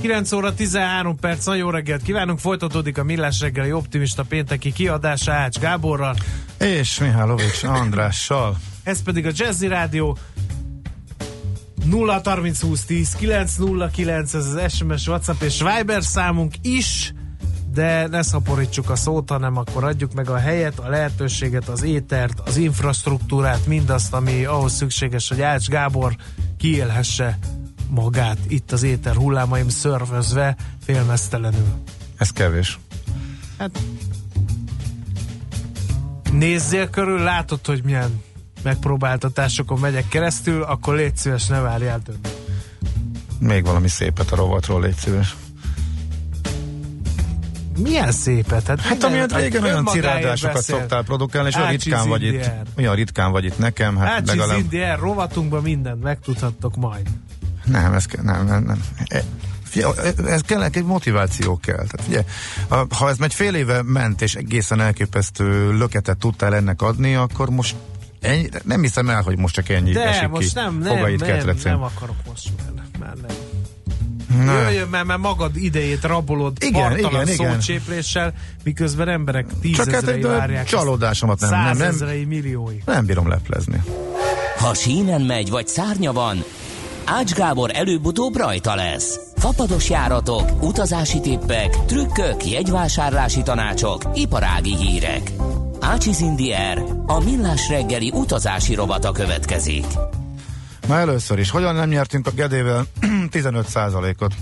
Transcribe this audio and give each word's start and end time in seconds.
9 0.00 0.32
óra 0.32 0.54
13 0.54 1.16
perc, 1.16 1.44
nagyon 1.44 1.60
jó 1.60 1.70
reggelt 1.70 2.02
kívánunk, 2.02 2.38
folytatódik 2.38 2.98
a 2.98 3.04
Millás 3.04 3.40
reggeli 3.40 3.72
optimista 3.72 4.22
pénteki 4.22 4.72
kiadása 4.72 5.32
Ács 5.32 5.58
Gáborral. 5.58 6.16
És 6.58 6.98
Mihálovics 6.98 7.62
Andrással. 7.62 8.56
Ez 8.82 9.02
pedig 9.02 9.26
a 9.26 9.30
Jazzy 9.34 9.66
Rádió 9.66 10.18
0 11.84 12.20
30 12.24 12.60
20 12.60 12.84
10 12.84 13.12
909, 13.12 14.34
ez 14.34 14.46
az 14.46 14.74
SMS, 14.74 15.06
WhatsApp 15.06 15.42
és 15.42 15.62
Viber 15.62 16.02
számunk 16.02 16.54
is, 16.62 17.12
de 17.72 18.06
ne 18.06 18.22
szaporítsuk 18.22 18.90
a 18.90 18.96
szót, 18.96 19.30
hanem 19.30 19.56
akkor 19.56 19.84
adjuk 19.84 20.12
meg 20.12 20.30
a 20.30 20.36
helyet, 20.36 20.78
a 20.78 20.88
lehetőséget, 20.88 21.68
az 21.68 21.82
étert, 21.82 22.40
az 22.44 22.56
infrastruktúrát, 22.56 23.66
mindazt, 23.66 24.12
ami 24.12 24.44
ahhoz 24.44 24.72
szükséges, 24.72 25.28
hogy 25.28 25.42
Ács 25.42 25.68
Gábor 25.68 26.16
kiélhesse 26.58 27.38
magát 27.90 28.38
itt 28.48 28.72
az 28.72 28.82
éter 28.82 29.14
hullámaim 29.14 29.68
szörvözve 29.68 30.56
félmeztelenül. 30.84 31.66
Ez 32.16 32.30
kevés. 32.30 32.78
Hát 33.58 33.78
nézzél 36.32 36.90
körül, 36.90 37.18
látod, 37.18 37.66
hogy 37.66 37.82
milyen 37.84 38.22
megpróbáltatásokon 38.62 39.78
megyek 39.78 40.08
keresztül, 40.08 40.62
akkor 40.62 40.94
légy 40.94 41.16
szíves, 41.16 41.46
ne 41.46 41.60
várjál 41.60 42.00
többet. 42.02 42.38
Még 43.38 43.64
valami 43.64 43.88
szépet 43.88 44.32
a 44.32 44.36
rovatról, 44.36 44.80
légy 44.80 44.96
szíves. 44.96 45.36
Milyen 47.78 48.12
szépet? 48.12 48.66
Hát, 48.66 48.80
Hát 48.80 49.04
amilyet 49.04 49.36
régen 49.36 49.62
olyan 49.62 49.86
cirádásokat 49.86 50.62
szoktál 50.62 51.02
produkálni, 51.02 51.48
és 51.48 51.54
olyan 51.54 51.68
Ácsiz 51.68 51.84
ritkán 51.84 52.08
vagy 52.08 52.22
itt, 52.22 52.50
olyan 52.76 52.94
ritkán 52.94 53.32
vagy 53.32 53.44
itt 53.44 53.58
nekem, 53.58 53.96
hát 53.96 54.08
Hát 54.08 54.26
legalább... 54.26 54.58
Indier 54.58 54.98
rovatunkban 54.98 55.62
mindent 55.62 56.02
megtudhattok 56.02 56.76
majd. 56.76 57.08
Nem, 57.64 57.92
ez 57.92 58.06
ke- 58.06 58.22
nem, 58.22 58.46
nem, 58.46 58.62
nem. 58.64 58.82
E, 59.06 59.22
Figyelj, 59.64 59.92
ez 60.26 60.40
kell, 60.40 60.62
egy 60.62 60.84
motiváció 60.84 61.56
kell. 61.62 61.84
Tehát 61.86 62.24
a- 62.68 62.94
ha 62.94 63.08
ez 63.08 63.16
megy 63.18 63.34
fél 63.34 63.54
éve 63.54 63.82
ment, 63.82 64.22
és 64.22 64.34
egészen 64.34 64.80
elképesztő 64.80 65.72
löketet 65.78 66.18
tudtál 66.18 66.54
ennek 66.54 66.82
adni, 66.82 67.14
akkor 67.14 67.50
most 67.50 67.74
ennyi, 68.20 68.48
nem 68.64 68.80
hiszem 68.80 69.08
el, 69.10 69.22
hogy 69.22 69.38
most 69.38 69.54
csak 69.54 69.68
ennyi 69.68 69.92
De 69.92 70.02
esik 70.04 70.28
most 70.28 70.48
ki. 70.48 70.54
nem, 70.60 70.78
nem, 70.78 70.96
Fogait 70.96 71.20
nem, 71.20 71.28
ketrecén. 71.28 71.72
nem 71.72 71.82
akarok 71.82 72.16
most 72.28 72.50
már, 72.74 72.84
már 73.00 73.14
nem. 73.16 73.36
Na, 74.44 74.60
Jöjjön, 74.60 74.88
mert, 74.88 75.04
mert 75.04 75.20
magad 75.20 75.56
idejét 75.56 76.04
rabolod 76.04 76.56
Igen, 76.60 76.98
igen, 76.98 77.28
igen. 77.28 77.52
szócsépléssel, 77.54 78.32
miközben 78.64 79.08
emberek 79.08 79.46
Csak 79.46 79.76
hát 79.76 79.86
tízezrei 79.86 80.14
egy 80.14 80.22
várják. 80.26 80.66
csalódásomat 80.66 81.40
nem, 81.40 81.76
nem, 81.76 81.94
nem, 81.98 82.16
milliói. 82.28 82.76
nem 82.84 83.06
bírom 83.06 83.28
leplezni. 83.28 83.82
Ha 84.58 84.74
sínen 84.74 85.20
megy 85.20 85.50
vagy 85.50 85.66
szárnya 85.66 86.12
van, 86.12 86.44
Ács 87.12 87.32
Gábor 87.32 87.70
előbb-utóbb 87.72 88.36
rajta 88.36 88.74
lesz. 88.74 89.20
Fapados 89.36 89.90
járatok, 89.90 90.62
utazási 90.62 91.20
tippek, 91.20 91.84
trükkök, 91.84 92.46
jegyvásárlási 92.46 93.42
tanácsok, 93.42 94.02
iparági 94.14 94.76
hírek. 94.76 95.32
Ácsiz 95.80 96.20
Indier, 96.20 96.82
a 97.06 97.20
millás 97.24 97.68
reggeli 97.68 98.10
utazási 98.14 98.74
rovata 98.74 99.12
következik. 99.12 99.84
Na 100.88 100.98
először 100.98 101.38
is, 101.38 101.50
hogyan 101.50 101.74
nem 101.74 101.88
nyertünk 101.88 102.26
a 102.26 102.30
Gedével 102.30 102.84
15%-ot? 103.32 104.34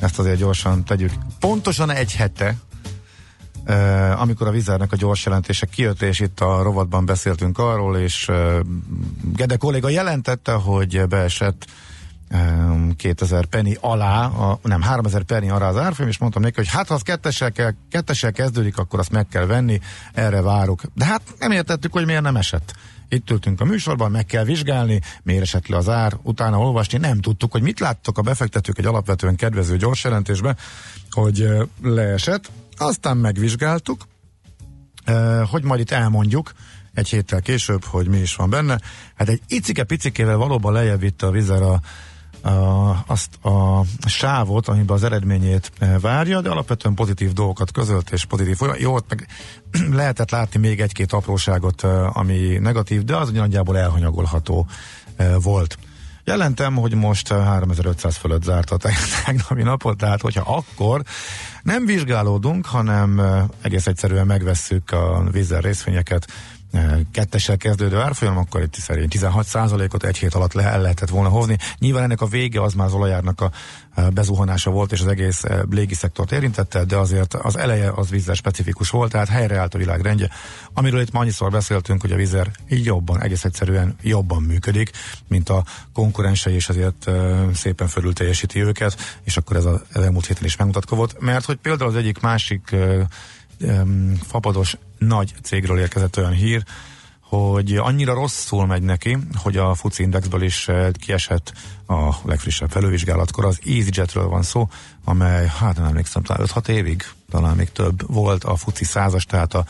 Ezt 0.00 0.18
azért 0.18 0.38
gyorsan 0.38 0.84
tegyük. 0.84 1.12
Pontosan 1.40 1.90
egy 1.90 2.14
hete, 2.14 2.54
amikor 4.16 4.46
a 4.46 4.50
vizernek 4.50 4.92
a 4.92 4.96
gyors 4.96 5.24
jelentése 5.24 5.66
kijött, 5.66 6.02
és 6.02 6.20
itt 6.20 6.40
a 6.40 6.62
rovatban 6.62 7.06
beszéltünk 7.06 7.58
arról, 7.58 7.96
és 7.96 8.30
Gede 9.34 9.56
kolléga 9.56 9.88
jelentette, 9.88 10.52
hogy 10.52 11.06
beesett 11.08 11.66
2000 12.96 13.44
penny 13.44 13.76
alá, 13.80 14.26
a, 14.26 14.58
nem, 14.62 14.82
3000 14.82 15.22
penny 15.22 15.50
alá 15.50 15.68
az 15.68 15.76
árfolyam, 15.76 16.10
és 16.10 16.18
mondtam 16.18 16.42
neki, 16.42 16.54
hogy 16.56 16.68
hát 16.68 16.88
ha 16.88 16.94
az 16.94 17.02
kettessel, 17.02 17.52
kell, 17.52 17.72
kettessel 17.90 18.32
kezdődik, 18.32 18.78
akkor 18.78 18.98
azt 18.98 19.10
meg 19.10 19.28
kell 19.28 19.46
venni, 19.46 19.80
erre 20.12 20.40
várok. 20.40 20.82
De 20.94 21.04
hát 21.04 21.22
nem 21.38 21.50
értettük, 21.50 21.92
hogy 21.92 22.06
miért 22.06 22.22
nem 22.22 22.36
esett. 22.36 22.74
Itt 23.08 23.30
ültünk 23.30 23.60
a 23.60 23.64
műsorban, 23.64 24.10
meg 24.10 24.26
kell 24.26 24.44
vizsgálni, 24.44 25.00
miért 25.22 25.42
esett 25.42 25.66
le 25.66 25.76
az 25.76 25.88
ár, 25.88 26.16
utána 26.22 26.58
olvasni, 26.58 26.98
nem 26.98 27.20
tudtuk, 27.20 27.52
hogy 27.52 27.62
mit 27.62 27.80
láttok 27.80 28.18
a 28.18 28.22
befektetők 28.22 28.78
egy 28.78 28.86
alapvetően 28.86 29.36
kedvező 29.36 29.76
gyors 29.76 30.04
jelentésben, 30.04 30.56
hogy 31.10 31.48
leesett, 31.82 32.50
aztán 32.76 33.16
megvizsgáltuk, 33.16 34.06
hogy 35.50 35.62
majd 35.62 35.80
itt 35.80 35.90
elmondjuk 35.90 36.52
egy 36.94 37.08
héttel 37.08 37.40
később, 37.40 37.84
hogy 37.84 38.08
mi 38.08 38.18
is 38.18 38.34
van 38.34 38.50
benne. 38.50 38.80
Hát 39.14 39.28
egy 39.28 39.40
icike-picikével 39.48 40.36
valóban 40.36 40.72
lejjebb 40.72 41.00
vitte 41.00 41.26
a 41.26 41.30
vizer 41.30 41.62
azt 43.06 43.44
a 43.44 43.84
sávot, 44.06 44.68
amiben 44.68 44.96
az 44.96 45.04
eredményét 45.04 45.72
eh, 45.78 46.00
várja, 46.00 46.40
de 46.40 46.50
alapvetően 46.50 46.94
pozitív 46.94 47.32
dolgokat 47.32 47.72
közölt, 47.72 48.10
és 48.10 48.24
pozitív. 48.24 48.58
Jó, 48.78 48.94
ott 48.94 49.08
meg 49.08 49.28
lehetett 50.00 50.30
látni 50.30 50.60
még 50.60 50.80
egy-két 50.80 51.12
apróságot, 51.12 51.84
eh, 51.84 52.16
ami 52.16 52.58
negatív, 52.60 53.04
de 53.04 53.16
az 53.16 53.30
nagyjából 53.30 53.78
elhanyagolható 53.78 54.66
eh, 55.16 55.34
volt. 55.42 55.78
Jelentem, 56.24 56.74
hogy 56.74 56.94
most 56.94 57.30
eh, 57.30 57.44
3500 57.44 58.16
fölött 58.16 58.42
zárt 58.42 58.70
a 58.70 58.76
teg- 58.76 58.96
tegnapi 59.24 59.62
napot, 59.62 59.96
tehát 59.96 60.20
hogyha 60.20 60.54
akkor 60.56 61.02
nem 61.62 61.86
vizsgálódunk, 61.86 62.66
hanem 62.66 63.20
egész 63.60 63.86
egyszerűen 63.86 64.26
megvesszük 64.26 64.90
a 64.90 65.24
vízzel 65.30 65.60
részvényeket, 65.60 66.26
kettessel 67.12 67.56
kezdődő 67.56 67.98
árfolyam, 67.98 68.36
akkor 68.36 68.62
itt 68.62 68.74
szerint 68.74 69.14
16%-ot 69.16 70.04
egy 70.04 70.16
hét 70.16 70.34
alatt 70.34 70.52
le 70.52 70.62
el 70.62 70.80
lehetett 70.80 71.08
volna 71.08 71.28
hozni. 71.28 71.56
Nyilván 71.78 72.02
ennek 72.02 72.20
a 72.20 72.26
vége 72.26 72.62
az 72.62 72.74
már 72.74 72.86
az 72.86 72.92
olajárnak 72.92 73.40
a 73.40 73.50
bezuhanása 74.10 74.70
volt, 74.70 74.92
és 74.92 75.00
az 75.00 75.06
egész 75.06 75.44
eh, 75.44 75.60
légi 75.70 75.94
szektort 75.94 76.32
érintette, 76.32 76.84
de 76.84 76.96
azért 76.96 77.34
az 77.34 77.56
eleje 77.56 77.90
az 77.90 78.10
vízzel 78.10 78.34
specifikus 78.34 78.90
volt, 78.90 79.10
tehát 79.10 79.28
helyreállt 79.28 79.74
a 79.74 79.78
világ 79.78 80.00
rendje. 80.00 80.28
Amiről 80.72 81.00
itt 81.00 81.12
ma 81.12 81.20
annyiszor 81.20 81.50
beszéltünk, 81.50 82.00
hogy 82.00 82.12
a 82.12 82.16
vízer 82.16 82.50
jobban, 82.68 83.22
egész 83.22 83.44
egyszerűen 83.44 83.96
jobban 84.02 84.42
működik, 84.42 84.90
mint 85.28 85.48
a 85.48 85.64
konkurensei, 85.92 86.54
és 86.54 86.68
azért 86.68 87.10
szépen 87.54 87.88
fölül 87.88 88.12
teljesíti 88.12 88.62
őket, 88.62 89.18
és 89.24 89.36
akkor 89.36 89.56
ez 89.56 89.64
a, 89.64 89.82
ez 89.92 90.02
elmúlt 90.02 90.26
héten 90.26 90.44
is 90.44 90.56
megmutatkozott, 90.56 91.20
mert 91.20 91.44
hogy 91.44 91.56
például 91.56 91.90
az 91.90 91.96
egyik 91.96 92.20
másik 92.20 92.76
em, 93.60 94.18
fapados 94.26 94.76
nagy 94.98 95.34
cégről 95.42 95.78
érkezett 95.78 96.16
olyan 96.16 96.32
hír, 96.32 96.64
hogy 97.20 97.76
annyira 97.76 98.14
rosszul 98.14 98.66
megy 98.66 98.82
neki, 98.82 99.18
hogy 99.34 99.56
a 99.56 99.74
FUCI 99.74 100.02
Indexből 100.02 100.42
is 100.42 100.68
eh, 100.68 100.90
kiesett 100.92 101.52
a 101.86 102.14
legfrissebb 102.24 102.70
felővizsgálatkor. 102.70 103.44
Az 103.44 103.60
EasyJetről 103.66 104.28
van 104.28 104.42
szó, 104.42 104.68
amely, 105.04 105.46
hát 105.46 105.76
nem 105.76 105.84
emlékszem, 105.84 106.22
talán 106.22 106.46
5-6 106.54 106.68
évig, 106.68 107.04
talán 107.30 107.56
még 107.56 107.72
több 107.72 108.12
volt 108.12 108.44
a 108.44 108.56
FUCI 108.56 108.84
százas, 108.84 109.26
tehát 109.26 109.54
a 109.54 109.64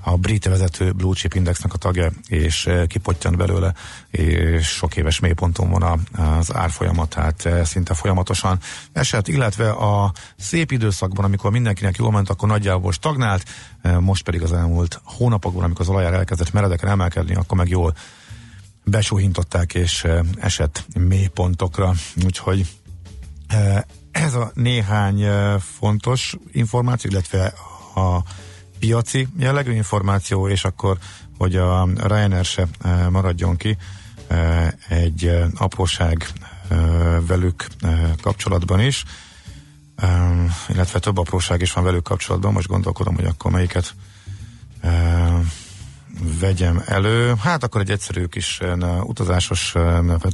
a 0.00 0.16
brit 0.16 0.44
vezető 0.44 0.92
Blue 0.92 1.14
Chip 1.14 1.34
Indexnek 1.34 1.72
a 1.74 1.76
tagja, 1.76 2.10
és 2.28 2.66
eh, 2.66 2.86
kipottyant 2.86 3.36
belőle, 3.36 3.74
és 4.10 4.66
sok 4.66 4.96
éves 4.96 5.20
mélyponton 5.20 5.70
van 5.70 6.06
az 6.16 6.54
árfolyamat, 6.54 7.08
tehát 7.08 7.46
eh, 7.46 7.64
szinte 7.64 7.94
folyamatosan 7.94 8.58
esett, 8.92 9.28
illetve 9.28 9.70
a 9.70 10.12
szép 10.36 10.72
időszakban, 10.72 11.24
amikor 11.24 11.50
mindenkinek 11.50 11.96
jól 11.96 12.10
ment, 12.10 12.30
akkor 12.30 12.48
nagyjából 12.48 12.92
stagnált, 12.92 13.44
eh, 13.82 13.98
most 14.00 14.24
pedig 14.24 14.42
az 14.42 14.52
elmúlt 14.52 15.00
hónapokban, 15.04 15.64
amikor 15.64 15.80
az 15.80 15.88
olajár 15.88 16.14
elkezdett 16.14 16.52
meredeken 16.52 16.88
emelkedni, 16.88 17.34
akkor 17.34 17.56
meg 17.56 17.68
jól 17.68 17.94
besúhintották 18.84 19.74
és 19.74 20.06
esett 20.40 20.86
mélypontokra, 20.98 21.92
úgyhogy 22.24 22.66
ez 24.10 24.34
a 24.34 24.50
néhány 24.54 25.24
fontos 25.60 26.36
információ, 26.52 27.10
illetve 27.10 27.54
a 27.94 28.22
piaci 28.78 29.28
jellegű 29.38 29.72
információ, 29.72 30.48
és 30.48 30.64
akkor, 30.64 30.98
hogy 31.38 31.56
a 31.56 31.88
Ryanair 31.96 32.44
se 32.44 32.66
eh, 32.80 33.08
maradjon 33.08 33.56
ki, 33.56 33.76
eh, 34.26 34.68
egy 34.88 35.26
eh, 35.26 35.46
apróság 35.54 36.26
velük 37.26 37.66
kapcsolatban 38.20 38.80
is, 38.80 39.04
illetve 40.68 40.98
több 40.98 41.18
apróság 41.18 41.60
is 41.60 41.72
van 41.72 41.84
velük 41.84 42.02
kapcsolatban, 42.02 42.52
most 42.52 42.66
gondolkodom, 42.68 43.14
hogy 43.14 43.24
akkor 43.24 43.50
melyiket 43.50 43.94
vegyem 46.40 46.82
elő. 46.86 47.34
Hát 47.38 47.64
akkor 47.64 47.80
egy 47.80 47.90
egyszerű 47.90 48.24
kis 48.24 48.60
utazásos 49.02 49.74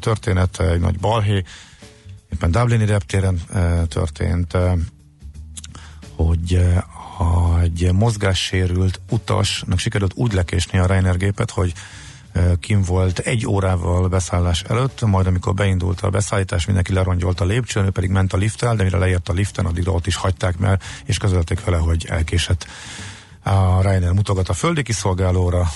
történet, 0.01 0.61
egy 0.61 0.81
nagy 0.81 0.99
balhé, 0.99 1.45
éppen 2.33 2.51
Dublini 2.51 2.87
reptéren 2.87 3.41
történt, 3.89 4.55
eh, 4.55 4.73
egy, 7.63 7.93
mozgássérült 7.93 9.01
utasnak 9.11 9.79
sikerült 9.79 10.13
úgy 10.15 10.33
lekésni 10.33 10.79
a 10.79 10.87
Reiner 10.87 11.17
gépet, 11.17 11.51
hogy 11.51 11.73
kim 12.61 12.83
volt 12.83 13.19
egy 13.19 13.47
órával 13.47 14.09
beszállás 14.09 14.63
előtt, 14.63 15.01
majd 15.05 15.27
amikor 15.27 15.55
beindult 15.55 16.01
a 16.01 16.11
beszállítás, 16.11 16.65
mindenki 16.65 16.93
lerongyolt 16.93 17.41
a 17.41 17.45
lépcsőn, 17.45 17.85
ő 17.85 17.91
pedig 17.91 18.11
ment 18.11 18.33
a 18.33 18.37
lifttel, 18.37 18.77
de 18.77 18.83
mire 18.83 18.99
leért 18.99 19.29
a 19.29 19.33
liften, 19.33 19.67
addigra 19.67 19.93
ott 19.93 20.07
is 20.07 20.17
hagyták 20.17 20.59
meg, 20.59 20.83
és 21.05 21.19
közölték 21.19 21.65
vele, 21.65 21.77
hogy 21.77 22.07
elkésett. 22.09 22.67
A 23.43 23.83
Reiner 23.83 24.13
mutogat 24.13 24.49
a 24.49 24.53
földi 24.53 24.83
kiszolgálóra, 24.83 25.69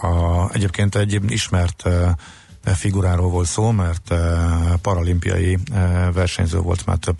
a, 0.00 0.48
egyébként 0.52 0.94
egy 0.94 1.20
ismert 1.28 1.84
figuráról 2.64 3.30
volt 3.30 3.46
szó, 3.46 3.70
mert 3.70 4.14
paralimpiai 4.82 5.58
versenyző 6.12 6.58
volt, 6.58 6.86
már 6.86 6.96
több 6.96 7.16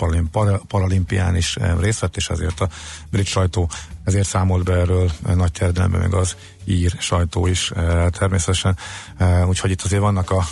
paralimpián 0.66 1.36
is 1.36 1.56
részt 1.78 2.00
vett, 2.00 2.16
és 2.16 2.28
ezért 2.28 2.60
a 2.60 2.68
brit 3.10 3.26
sajtó 3.26 3.70
ezért 4.04 4.26
számolt 4.26 4.64
be 4.64 4.72
erről 4.72 5.10
nagy 5.34 5.52
terjedelemben, 5.52 6.00
meg 6.00 6.14
az 6.14 6.36
ír 6.64 6.92
sajtó 6.98 7.46
is 7.46 7.72
természetesen. 8.10 8.76
Úgyhogy 9.46 9.70
itt 9.70 9.82
azért 9.82 10.02
vannak 10.02 10.30
a, 10.30 10.44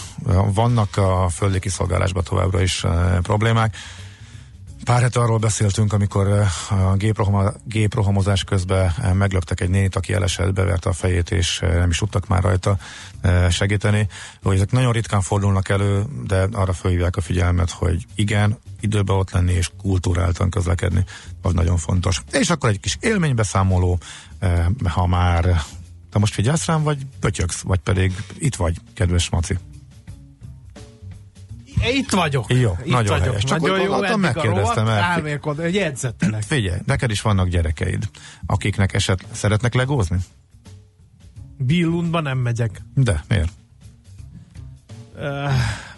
vannak 0.53 0.97
a 0.97 1.29
földi 1.29 1.59
kiszolgálásban 1.59 2.23
továbbra 2.23 2.63
is 2.63 2.85
problémák. 3.23 3.77
Pár 4.85 5.03
hete 5.03 5.21
arról 5.21 5.39
beszéltünk, 5.39 5.93
amikor 5.93 6.29
a 6.71 6.95
géprohama, 6.97 7.53
géprohamozás 7.65 8.45
közben 8.45 8.93
meglöktek 9.13 9.61
egy 9.61 9.71
nénit, 9.71 9.97
aki 9.97 10.13
elesett, 10.13 10.53
beverte 10.53 10.89
a 10.89 10.93
fejét, 10.93 11.31
és 11.31 11.59
nem 11.59 11.91
is 11.91 11.99
tudtak 11.99 12.27
már 12.27 12.43
rajta 12.43 12.79
segíteni. 13.51 14.09
Hogy 14.43 14.55
ezek 14.55 14.71
nagyon 14.71 14.93
ritkán 14.93 15.21
fordulnak 15.21 15.69
elő, 15.69 16.05
de 16.27 16.49
arra 16.53 16.73
felhívják 16.73 17.17
a 17.17 17.21
figyelmet, 17.21 17.71
hogy 17.71 18.07
igen, 18.15 18.59
időben 18.81 19.17
ott 19.17 19.31
lenni 19.31 19.53
és 19.53 19.71
kultúráltan 19.79 20.51
közlekedni, 20.51 21.05
az 21.43 21.53
nagyon 21.53 21.77
fontos. 21.77 22.23
És 22.33 22.51
akkor 22.51 22.71
egy 22.71 22.81
kis 22.81 22.97
élménybeszámoló, 23.01 23.99
ha 24.85 25.07
már 25.07 25.63
te 26.11 26.19
most 26.19 26.35
figyelsz 26.35 26.67
rám, 26.67 26.83
vagy 26.83 27.07
pötyöksz, 27.21 27.61
vagy 27.61 27.79
pedig 27.79 28.13
itt 28.39 28.57
vagy, 28.57 28.77
kedves 28.95 29.31
Maci. 29.31 29.59
Itt 31.91 32.11
vagyok. 32.11 32.45
Jó, 32.53 32.77
Itt 32.85 32.91
nagyon 32.91 33.19
vagyok. 33.19 33.27
helyes. 33.27 33.45
Csak 33.45 33.61
nagyon 33.61 33.81
jó, 33.81 33.87
gondoltam, 33.87 34.21
megkérdeztem 34.21 34.87
el. 34.87 35.03
Álmélkod, 35.03 35.59
jegyzettelek. 35.75 36.43
Figyelj, 36.43 36.79
neked 36.87 37.11
is 37.11 37.21
vannak 37.23 37.49
gyerekeid, 37.49 38.05
akiknek 38.47 38.95
eset 38.95 39.25
szeretnek 39.33 39.75
legózni? 39.75 40.17
Billundba 41.59 42.21
nem 42.21 42.39
megyek. 42.39 42.83
De, 42.95 43.25
miért? 43.29 43.53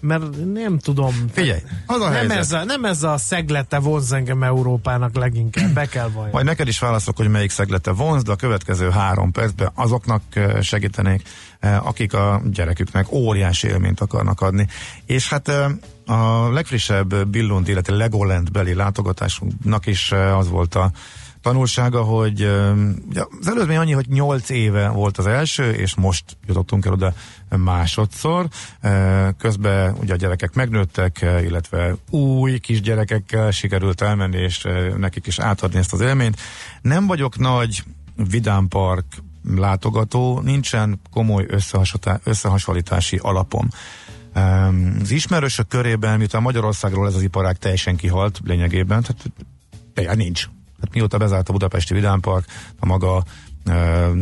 Mert 0.01 0.53
nem 0.53 0.79
tudom. 0.79 1.15
Figyelj, 1.33 1.61
az 1.87 2.01
a 2.01 2.09
nem 2.09 2.31
ez, 2.31 2.53
a, 2.53 2.65
nem 2.65 2.85
ez 2.85 3.03
a 3.03 3.17
szeglete 3.17 3.79
vonz 3.79 4.13
engem 4.13 4.43
Európának 4.43 5.17
leginkább, 5.17 5.71
be 5.75 5.87
kell 5.87 6.09
vajon. 6.09 6.31
Majd 6.33 6.45
neked 6.45 6.69
is 6.69 6.79
válaszok, 6.79 7.17
hogy 7.17 7.29
melyik 7.29 7.51
szeglete 7.51 7.91
vonz, 7.91 8.23
de 8.23 8.33
a 8.33 8.37
következő 8.37 8.91
három 8.91 9.33
percben 9.33 9.71
azoknak 9.75 10.23
segítenék, 10.61 11.29
akik 11.61 12.13
a 12.15 12.43
gyereküknek 12.45 13.13
óriási 13.13 13.69
élményt 13.69 14.01
akarnak 14.01 14.41
adni. 14.41 14.67
És 15.07 15.29
hát 15.29 15.49
a 16.07 16.53
legfrissebb 16.53 17.27
Billund, 17.27 17.69
illetve 17.69 17.95
Legoland 17.95 18.51
beli 18.51 18.75
látogatásunknak 18.75 19.87
is 19.87 20.13
az 20.13 20.49
volt 20.49 20.75
a 20.75 20.91
tanulsága, 21.45 22.03
hogy 22.03 22.41
ugye 23.09 23.25
az 23.41 23.49
előzmény 23.49 23.77
annyi, 23.77 23.93
hogy 23.93 24.09
8 24.09 24.51
éve 24.51 24.89
volt 24.89 25.19
az 25.19 25.27
első, 25.27 25.71
és 25.71 25.95
most 25.95 26.25
jutottunk 26.47 26.87
el 26.87 26.93
oda 26.93 27.15
másodszor. 27.57 28.49
Közben 29.39 29.95
ugye 30.01 30.13
a 30.13 30.17
gyerekek 30.17 30.55
megnőttek, 30.55 31.19
illetve 31.43 31.95
új 32.11 32.59
kisgyerekekkel 32.59 33.51
sikerült 33.51 34.01
elmenni, 34.01 34.37
és 34.37 34.67
nekik 34.97 35.27
is 35.27 35.39
átadni 35.39 35.79
ezt 35.79 35.93
az 35.93 36.01
élményt. 36.01 36.41
Nem 36.83 37.07
vagyok 37.07 37.39
nagy 37.39 37.85
vidámpark 38.17 39.05
látogató, 39.57 40.41
nincsen 40.41 41.01
komoly 41.11 41.47
összehasonlítási 42.25 43.17
alapom. 43.17 43.69
Az 45.01 45.11
ismerősök 45.11 45.69
körében, 45.69 46.19
miután 46.19 46.43
Magyarországról 46.43 47.07
ez 47.07 47.15
az 47.15 47.23
iparág 47.23 47.59
teljesen 47.59 47.97
kihalt 47.97 48.41
lényegében, 48.45 49.03
tehát 49.95 50.17
nincs 50.17 50.49
Hát 50.85 50.95
mióta 50.95 51.19
bezárt 51.19 51.49
a 51.49 51.53
Budapesti 51.53 51.95
Vidámpark, 51.95 52.47
a 52.81 52.87
maga 52.87 53.25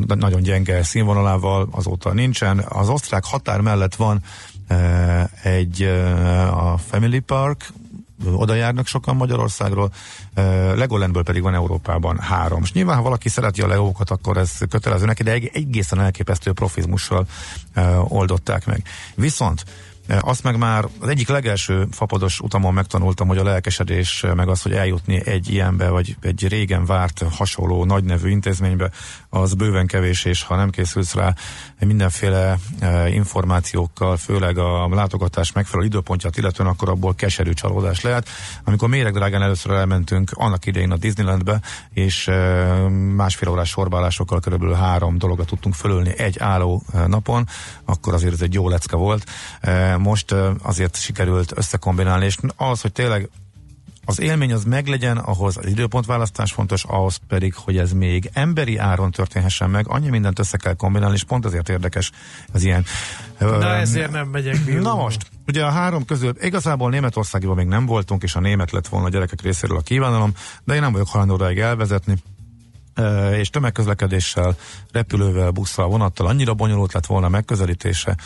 nagyon 0.07 0.43
gyenge 0.43 0.83
színvonalával 0.83 1.69
azóta 1.71 2.13
nincsen. 2.13 2.59
Az 2.69 2.89
osztrák 2.89 3.25
határ 3.25 3.61
mellett 3.61 3.95
van 3.95 4.23
egy 5.43 5.83
a 6.55 6.79
Family 6.79 7.19
Park, 7.19 7.73
oda 8.33 8.55
járnak 8.55 8.87
sokan 8.87 9.17
Magyarországról, 9.17 9.93
Legolandből 10.75 11.23
pedig 11.23 11.43
van 11.43 11.55
Európában 11.55 12.19
három. 12.19 12.63
És 12.63 12.73
nyilván, 12.73 12.97
ha 12.97 13.03
valaki 13.03 13.29
szereti 13.29 13.63
a 13.63 13.67
legókat, 13.67 14.11
akkor 14.11 14.37
ez 14.37 14.59
kötelező 14.69 15.05
neki, 15.05 15.23
de 15.23 15.33
egészen 15.33 16.01
elképesztő 16.01 16.53
profizmussal 16.53 17.27
oldották 18.09 18.67
meg. 18.67 18.83
Viszont 19.15 19.65
azt 20.21 20.43
meg 20.43 20.59
már 20.59 20.85
az 21.01 21.09
egyik 21.09 21.29
legelső 21.29 21.87
fapados 21.91 22.41
utamon 22.41 22.75
megtanultam, 22.75 23.29
hogy 23.29 23.39
a 23.39 23.43
lelkesedés, 23.43 24.25
meg 24.35 24.49
az, 24.49 24.63
hogy 24.63 24.73
eljutni 24.73 25.27
egy 25.27 25.53
ilyenbe, 25.53 25.89
vagy 25.89 26.17
egy 26.21 26.49
régen 26.49 26.85
várt 26.85 27.25
hasonló 27.31 27.85
nagynevű 27.85 28.31
intézménybe, 28.31 28.91
az 29.29 29.55
bőven 29.55 29.87
kevés, 29.87 30.25
és 30.25 30.43
ha 30.43 30.57
nem 30.57 30.71
készülsz 30.71 31.15
rá 31.15 31.35
mindenféle 31.79 32.59
e, 32.81 33.09
információkkal, 33.09 34.17
főleg 34.17 34.59
a 34.59 34.89
látogatás 34.89 35.53
megfelelő 35.53 35.89
időpontját, 35.89 36.37
illetően 36.37 36.69
akkor 36.69 36.89
abból 36.89 37.15
keserű 37.15 37.53
csalódás 37.53 38.01
lehet. 38.01 38.29
Amikor 38.65 38.89
méregdrágán 38.89 39.43
először 39.43 39.73
elmentünk 39.73 40.31
annak 40.35 40.67
idején 40.67 40.91
a 40.91 40.97
Disneylandbe, 40.97 41.61
és 41.93 42.31
másfél 43.17 43.49
órás 43.49 43.69
sorbálásokkal 43.69 44.41
körülbelül 44.41 44.75
három 44.75 45.19
dologra 45.19 45.45
tudtunk 45.45 45.75
fölölni 45.75 46.19
egy 46.19 46.39
álló 46.39 46.83
napon, 47.07 47.49
akkor 47.85 48.15
azért 48.15 48.33
ez 48.33 48.41
egy 48.41 48.55
jó 48.55 48.69
lecke 48.69 48.97
volt. 48.97 49.25
Most 50.03 50.35
azért 50.63 50.97
sikerült 50.97 51.53
összekombinálni, 51.57 52.25
és 52.25 52.37
az, 52.57 52.81
hogy 52.81 52.93
tényleg 52.93 53.29
az 54.05 54.21
élmény 54.21 54.53
az 54.53 54.65
meglegyen, 54.65 55.17
ahhoz 55.17 55.57
az 55.57 55.67
időpontválasztás 55.67 56.53
fontos, 56.53 56.85
ahhoz 56.85 57.21
pedig, 57.29 57.55
hogy 57.55 57.77
ez 57.79 57.93
még 57.93 58.31
emberi 58.33 58.77
áron 58.77 59.11
történhessen 59.11 59.71
meg, 59.71 59.89
annyi 59.89 60.09
mindent 60.09 60.39
össze 60.39 60.57
kell 60.57 60.75
kombinálni, 60.75 61.15
és 61.15 61.25
pont 61.25 61.45
ezért 61.45 61.69
érdekes 61.69 62.11
az 62.53 62.65
ilyen. 62.65 62.85
Na 63.39 63.75
ezért 63.75 64.11
nem 64.11 64.29
megyek 64.29 64.65
Billundba. 64.65 64.89
Na 64.89 65.03
most, 65.03 65.27
ugye 65.47 65.65
a 65.65 65.71
három 65.71 66.05
közül 66.05 66.35
igazából 66.41 66.91
Németországiban 66.91 67.57
még 67.57 67.67
nem 67.67 67.87
voltunk, 67.87 68.23
és 68.23 68.35
a 68.35 68.41
német 68.41 68.71
lett 68.71 68.89
volna 68.89 69.07
a 69.07 69.11
gyerekek 69.11 69.43
részéről 69.43 69.77
a 69.77 69.81
kívánalom, 69.81 70.33
de 70.65 70.75
én 70.75 70.81
nem 70.81 70.93
vagyok 70.93 71.09
hajlandó 71.09 71.35
odáig 71.35 71.59
elvezetni, 71.59 72.17
és 73.39 73.51
tömegközlekedéssel, 73.51 74.57
repülővel, 74.93 75.51
busszal, 75.51 75.89
vonattal 75.89 76.27
annyira 76.27 76.55
bonyolult 76.55 76.93
lett 76.93 77.07
volna 77.07 77.29
megközelítése, 77.29 78.17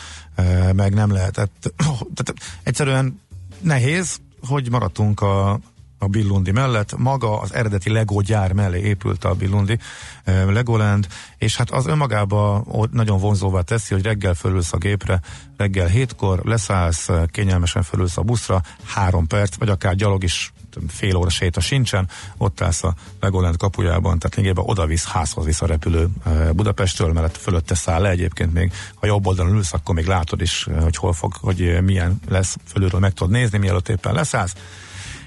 meg 0.73 0.93
nem 0.93 1.11
lehetett. 1.11 1.73
Tehát 2.15 2.33
egyszerűen 2.63 3.21
nehéz, 3.59 4.19
hogy 4.47 4.69
maradtunk 4.69 5.21
a, 5.21 5.59
a 5.99 6.07
Billundi 6.07 6.51
mellett. 6.51 6.97
Maga 6.97 7.39
az 7.39 7.53
eredeti 7.53 7.89
Lego 7.89 8.21
gyár 8.21 8.53
mellé 8.53 8.79
épült 8.79 9.23
a 9.23 9.33
Billundi 9.33 9.77
Legoland, 10.25 11.07
és 11.37 11.57
hát 11.57 11.71
az 11.71 11.85
önmagában 11.85 12.67
nagyon 12.91 13.19
vonzóvá 13.19 13.61
teszi, 13.61 13.93
hogy 13.93 14.03
reggel 14.03 14.33
fölülsz 14.33 14.73
a 14.73 14.77
gépre, 14.77 15.21
reggel 15.57 15.87
hétkor 15.87 16.41
leszállsz, 16.43 17.09
kényelmesen 17.31 17.83
fölülsz 17.83 18.17
a 18.17 18.21
buszra, 18.21 18.61
három 18.83 19.27
perc, 19.27 19.55
vagy 19.55 19.69
akár 19.69 19.95
gyalog 19.95 20.23
is 20.23 20.53
fél 20.87 21.15
óra 21.15 21.29
séta 21.29 21.59
sincsen, 21.59 22.09
ott 22.37 22.61
állsz 22.61 22.83
a 22.83 22.95
Legoland 23.19 23.57
kapujában, 23.57 24.19
tehát 24.19 24.35
lényegében 24.35 24.63
oda-visz, 24.67 25.05
házhoz 25.05 25.45
visz 25.45 25.61
a 25.61 25.65
repülő 25.65 26.07
Budapestről, 26.53 27.13
mert 27.13 27.37
fölötte 27.37 27.75
száll 27.75 28.01
le 28.01 28.09
egyébként 28.09 28.53
még, 28.53 28.71
ha 28.95 29.05
jobb 29.05 29.27
oldalon 29.27 29.55
ülsz, 29.55 29.73
akkor 29.73 29.95
még 29.95 30.05
látod 30.05 30.41
is, 30.41 30.67
hogy 30.81 30.95
hol 30.95 31.13
fog, 31.13 31.33
hogy 31.33 31.83
milyen 31.83 32.21
lesz, 32.27 32.57
fölülről 32.67 32.99
meg 32.99 33.13
tudod 33.13 33.33
nézni, 33.33 33.57
mielőtt 33.57 33.89
éppen 33.89 34.13
leszállsz. 34.13 34.53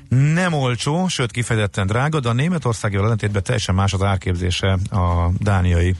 Nem 0.08 0.52
olcsó, 0.52 1.08
sőt 1.08 1.30
kifejezetten 1.30 1.86
drága, 1.86 2.20
de 2.20 2.28
a 2.28 2.32
Németországival 2.32 3.04
ellentétben 3.04 3.42
teljesen 3.42 3.74
más 3.74 3.92
az 3.92 4.02
árképzése 4.02 4.78
a 4.90 5.30
dániai 5.38 5.94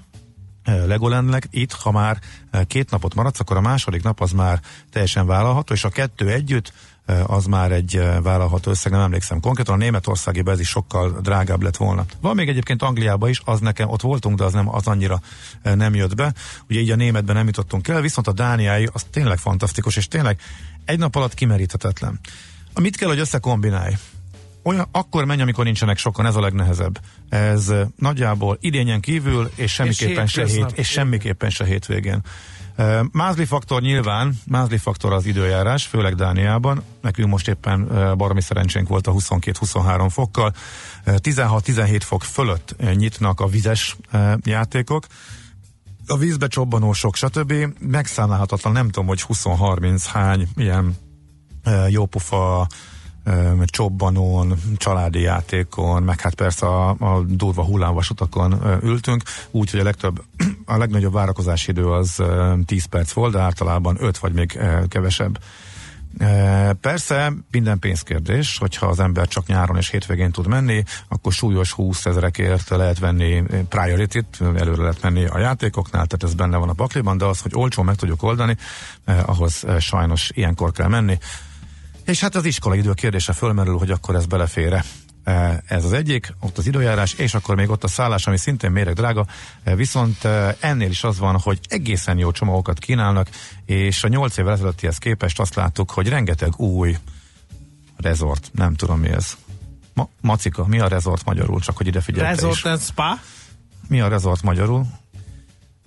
Legolandnek. 0.64 1.47
Itt, 1.50 1.73
ha 1.73 1.90
már 1.90 2.19
két 2.66 2.90
napot 2.90 3.14
maradsz, 3.14 3.40
akkor 3.40 3.57
a 3.57 3.61
második 3.61 4.02
nap 4.02 4.21
az 4.21 4.33
már 4.33 4.61
teljesen 4.90 5.26
vállalható, 5.26 5.75
és 5.75 5.85
a 5.85 5.88
kettő 5.88 6.30
együtt 6.30 6.73
az 7.26 7.45
már 7.45 7.73
egy 7.73 8.02
vállalható 8.23 8.71
összeg, 8.71 8.92
nem 8.92 9.00
emlékszem 9.00 9.40
konkrétan, 9.40 9.75
a 9.75 9.78
Németországiban 9.78 10.54
ez 10.54 10.61
is 10.61 10.69
sokkal 10.69 11.19
drágább 11.23 11.62
lett 11.62 11.76
volna. 11.76 12.04
Van 12.21 12.35
még 12.35 12.49
egyébként 12.49 12.83
Angliában 12.83 13.28
is, 13.28 13.40
az 13.45 13.61
nekem, 13.61 13.88
ott 13.88 14.00
voltunk, 14.00 14.38
de 14.38 14.45
az, 14.45 14.52
nem, 14.52 14.75
az 14.75 14.87
annyira 14.87 15.21
nem 15.62 15.95
jött 15.95 16.14
be. 16.14 16.35
Ugye 16.69 16.80
így 16.80 16.90
a 16.90 16.97
németben 16.97 17.37
nem 17.37 17.47
jutottunk 17.47 17.88
el, 17.88 18.00
viszont 18.00 18.26
a 18.26 18.33
Dániai 18.33 18.88
az 18.92 19.07
tényleg 19.11 19.38
fantasztikus, 19.38 19.97
és 19.97 20.09
tényleg 20.09 20.40
egy 20.85 20.99
nap 20.99 21.14
alatt 21.14 21.35
kimeríthetetlen. 21.35 22.21
Mit 22.80 22.97
kell, 22.97 23.09
hogy 23.09 23.19
összekombinálj? 23.19 23.95
Olyan, 24.62 24.88
akkor 24.92 25.25
menj, 25.25 25.42
amikor 25.42 25.64
nincsenek 25.64 25.99
sokan, 25.99 26.26
ez 26.26 26.37
a 26.37 26.40
legnehezebb. 26.40 27.00
Ez 27.28 27.73
nagyjából 27.97 28.59
idényen 28.61 29.00
kívül, 29.00 29.50
és 29.54 29.73
semmiképpen, 29.73 30.25
és 30.25 30.30
se, 30.30 30.47
hét, 30.47 30.73
és 30.75 30.88
semmiképpen 30.88 31.50
se 31.50 31.64
hétvégén. 31.64 32.21
Mázli 33.13 33.45
faktor 33.45 33.81
nyilván, 33.81 34.39
mázli 34.47 34.79
faktor 34.79 35.13
az 35.13 35.27
időjárás, 35.27 35.87
főleg 35.87 36.15
Dániában. 36.15 36.83
Nekünk 37.01 37.29
most 37.29 37.49
éppen 37.49 37.89
baromi 38.17 38.43
szerencsénk 38.43 38.89
volt 38.89 39.07
a 39.07 39.13
22-23 39.13 40.07
fokkal. 40.11 40.55
16-17 41.07 42.01
fok 42.05 42.23
fölött 42.23 42.77
nyitnak 42.95 43.41
a 43.41 43.47
vizes 43.47 43.97
játékok. 44.43 45.07
A 46.07 46.17
vízbe 46.17 46.47
csobbanósok, 46.47 47.17
stb. 47.17 47.55
Megszámlálhatatlan, 47.79 48.73
nem 48.73 48.87
tudom, 48.89 49.07
hogy 49.07 49.25
20-30 49.29 50.03
hány 50.13 50.49
ilyen 50.57 50.97
jópofa 51.89 52.67
csobbanón, 53.65 54.55
családi 54.77 55.21
játékon, 55.21 56.03
meg 56.03 56.21
hát 56.21 56.35
persze 56.35 56.67
a, 56.67 56.89
a 56.89 57.23
durva 57.27 57.65
hullámvasutakon 57.65 58.79
ültünk, 58.83 59.23
úgyhogy 59.51 59.81
a 59.81 59.85
legtöbb, 59.85 60.23
a 60.65 60.77
legnagyobb 60.77 61.13
várakozási 61.13 61.71
idő 61.71 61.91
az 61.91 62.23
10 62.65 62.85
perc 62.85 63.13
volt, 63.13 63.33
de 63.33 63.41
általában 63.41 63.97
5 64.01 64.19
vagy 64.19 64.33
még 64.33 64.59
kevesebb. 64.89 65.39
Persze 66.81 67.33
minden 67.51 67.79
pénzkérdés, 67.79 68.59
hogyha 68.59 68.87
az 68.87 69.01
ember 69.01 69.29
csak 69.29 69.47
nyáron 69.47 69.77
és 69.77 69.91
hétvégén 69.91 70.31
tud 70.31 70.47
menni, 70.47 70.83
akkor 71.09 71.33
súlyos 71.33 71.73
20 71.73 72.07
ezerekért 72.07 72.69
lehet 72.69 72.99
venni 72.99 73.43
priority-t, 73.69 74.41
előre 74.41 74.83
lehet 74.83 75.03
menni 75.03 75.25
a 75.25 75.39
játékoknál, 75.39 76.07
tehát 76.07 76.23
ez 76.23 76.35
benne 76.35 76.57
van 76.57 76.69
a 76.69 76.73
pakliban, 76.73 77.19
de 77.19 77.25
az, 77.25 77.41
hogy 77.41 77.53
olcsón 77.55 77.85
meg 77.85 77.95
tudjuk 77.95 78.23
oldani, 78.23 78.57
ahhoz 79.05 79.65
sajnos 79.79 80.31
ilyenkor 80.35 80.73
kell 80.73 80.89
menni. 80.89 81.19
És 82.11 82.21
hát 82.21 82.35
az 82.35 82.45
iskola 82.45 82.75
idő 82.75 82.93
kérdése 82.93 83.33
fölmerül, 83.33 83.79
hogy 83.79 83.90
akkor 83.90 84.14
ez 84.14 84.26
belefére. 84.26 84.85
E, 85.25 85.62
ez 85.67 85.85
az 85.85 85.93
egyik, 85.93 86.35
ott 86.40 86.59
az 86.59 86.67
időjárás, 86.67 87.12
és 87.12 87.35
akkor 87.35 87.57
még 87.57 87.71
ott 87.71 87.85
a 87.85 87.88
szállás, 87.88 88.26
ami 88.26 88.37
szintén 88.37 88.71
méreg 88.71 88.95
drága, 88.95 89.26
e, 89.62 89.75
viszont 89.75 90.25
e, 90.25 90.57
ennél 90.61 90.90
is 90.90 91.05
az 91.05 91.19
van, 91.19 91.38
hogy 91.38 91.59
egészen 91.69 92.19
jó 92.19 92.31
csomagokat 92.31 92.79
kínálnak, 92.79 93.29
és 93.64 94.05
a 94.05 94.09
nyolc 94.09 94.37
évvel 94.37 94.52
ezelőttihez 94.52 94.99
képest 94.99 95.40
azt 95.40 95.55
láttuk, 95.55 95.90
hogy 95.90 96.09
rengeteg 96.09 96.59
új 96.59 96.97
rezort, 97.97 98.50
nem 98.52 98.75
tudom 98.75 99.00
mi 99.00 99.09
ez. 99.09 99.37
Ma, 99.95 100.09
macika, 100.21 100.67
mi 100.67 100.81
a 100.81 100.88
rezort 100.88 101.25
magyarul, 101.25 101.61
csak 101.61 101.76
hogy 101.76 101.87
ide 101.87 102.00
figyelj 102.00 102.26
Resort 102.26 102.64
and 102.64 102.81
Spa? 102.81 103.19
Mi 103.88 104.00
a 104.00 104.09
rezort 104.09 104.43
magyarul? 104.43 104.87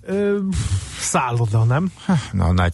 Ö, 0.02 0.38
szálloda, 0.98 1.64
nem? 1.64 1.92
Na, 2.32 2.52
na, 2.52 2.68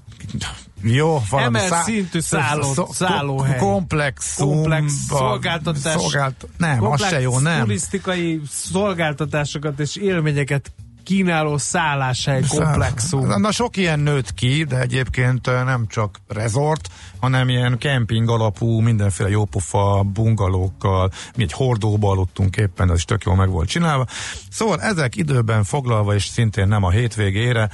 jó, 0.82 1.22
valami 1.30 1.56
Emelt 1.56 1.72
szá- 1.72 1.84
szintű 1.84 2.20
szálló, 2.20 2.72
szó, 2.72 2.86
szállóhely. 2.92 3.58
Komplexum. 3.58 4.48
Komplex 4.48 4.92
szolgáltatás. 4.92 6.00
Szolgált, 6.00 6.46
nem, 6.56 6.78
komplex 6.78 7.02
az 7.02 7.08
se 7.08 7.20
jó, 7.20 7.38
nem. 7.38 7.60
turisztikai 7.64 8.40
szolgáltatásokat 8.50 9.80
és 9.80 9.96
élményeket 9.96 10.72
kínáló 11.10 11.56
szálláshely 11.58 12.42
komplexum. 12.48 13.26
Na, 13.26 13.38
na 13.38 13.52
sok 13.52 13.76
ilyen 13.76 14.00
nőtt 14.00 14.34
ki, 14.34 14.64
de 14.64 14.80
egyébként 14.80 15.46
nem 15.46 15.86
csak 15.88 16.20
rezort, 16.28 16.88
hanem 17.20 17.48
ilyen 17.48 17.78
kemping 17.78 18.28
alapú, 18.28 18.80
mindenféle 18.80 19.28
jópofa 19.28 20.02
bungalókkal, 20.02 21.10
mi 21.36 21.42
egy 21.42 21.52
hordóba 21.52 22.10
aludtunk 22.10 22.56
éppen, 22.56 22.90
ez 22.90 22.96
is 22.96 23.04
tök 23.04 23.24
jól 23.24 23.36
meg 23.36 23.48
volt 23.48 23.68
csinálva. 23.68 24.06
Szóval 24.50 24.80
ezek 24.80 25.16
időben 25.16 25.64
foglalva, 25.64 26.14
és 26.14 26.24
szintén 26.24 26.68
nem 26.68 26.84
a 26.84 26.90
hétvégére, 26.90 27.70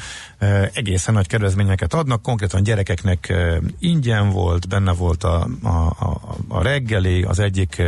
egészen 0.73 1.15
nagy 1.15 1.27
kedvezményeket 1.27 1.95
adnak, 1.95 2.23
konkrétan 2.23 2.63
gyerekeknek 2.63 3.33
ingyen 3.79 4.31
volt, 4.31 4.69
benne 4.69 4.93
volt 4.93 5.25
a, 5.25 5.49
a, 5.63 5.69
a, 5.69 6.21
a 6.49 6.63
reggeli, 6.63 7.23
az 7.23 7.39
egyik 7.39 7.83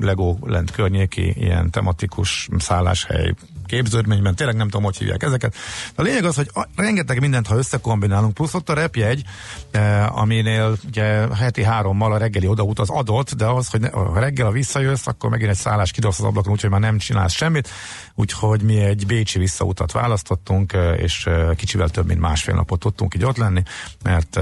Legoland 0.00 0.70
környéki 0.70 1.34
ilyen 1.36 1.70
tematikus 1.70 2.48
szálláshely 2.58 3.34
képződményben, 3.74 4.34
tényleg 4.34 4.56
nem 4.56 4.68
tudom, 4.68 4.84
hogy 4.84 4.96
hívják 4.96 5.22
ezeket. 5.22 5.54
A 5.94 6.02
lényeg 6.02 6.24
az, 6.24 6.36
hogy 6.36 6.50
a, 6.54 6.66
rengeteg 6.76 7.20
mindent, 7.20 7.46
ha 7.46 7.56
összekombinálunk, 7.56 8.34
plusz 8.34 8.54
ott 8.54 8.68
a 8.68 8.74
repjegy, 8.74 9.22
e, 9.70 10.06
aminél 10.06 10.76
ugye 10.86 11.26
heti 11.36 11.62
hárommal 11.62 12.12
a 12.12 12.18
reggeli 12.18 12.46
odaut 12.46 12.78
az 12.78 12.90
adott, 12.90 13.34
de 13.34 13.46
az, 13.46 13.68
hogy 13.68 13.80
ne, 13.80 13.88
a 13.88 14.18
reggel, 14.18 14.46
a 14.46 14.50
visszajössz, 14.50 15.06
akkor 15.06 15.30
megint 15.30 15.50
egy 15.50 15.56
szállás 15.56 15.90
kidobsz 15.90 16.18
az 16.18 16.24
ablakon, 16.24 16.52
úgyhogy 16.52 16.70
már 16.70 16.80
nem 16.80 16.98
csinálsz 16.98 17.32
semmit, 17.32 17.68
úgyhogy 18.14 18.62
mi 18.62 18.78
egy 18.78 19.06
bécsi 19.06 19.38
visszautat 19.38 19.92
választottunk, 19.92 20.76
és 20.96 21.28
kicsivel 21.56 21.88
több, 21.88 22.06
mint 22.06 22.20
másfél 22.20 22.54
napot 22.54 22.80
tudtunk 22.80 23.14
így 23.14 23.24
ott 23.24 23.36
lenni, 23.36 23.62
mert 24.02 24.40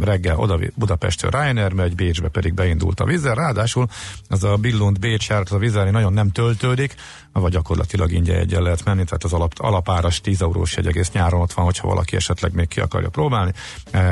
reggel 0.00 0.38
oda 0.38 0.58
Budapestről 0.74 1.30
Ryanair 1.30 1.72
megy, 1.72 1.94
Bécsbe 1.94 2.28
pedig 2.28 2.54
beindult 2.54 3.00
a 3.00 3.04
vízzel, 3.04 3.34
ráadásul 3.34 3.86
az 4.28 4.44
a 4.44 4.56
Billund 4.56 4.98
Bécs 4.98 5.28
járat 5.28 5.50
a 5.50 5.58
vízzel 5.58 5.90
nagyon 5.90 6.12
nem 6.12 6.30
töltődik, 6.30 6.94
vagy 7.32 7.52
gyakorlatilag 7.52 8.12
ingyen 8.12 8.36
egyen 8.36 8.62
lehet 8.62 8.84
menni, 8.84 9.04
tehát 9.04 9.24
az 9.24 9.32
alap, 9.32 9.52
alapáras 9.56 10.20
10 10.20 10.42
eurós 10.42 10.76
jegy 10.76 10.86
egész 10.86 11.10
nyáron 11.10 11.40
ott 11.40 11.52
van, 11.52 11.64
hogyha 11.64 11.88
valaki 11.88 12.16
esetleg 12.16 12.54
még 12.54 12.68
ki 12.68 12.80
akarja 12.80 13.08
próbálni. 13.08 13.52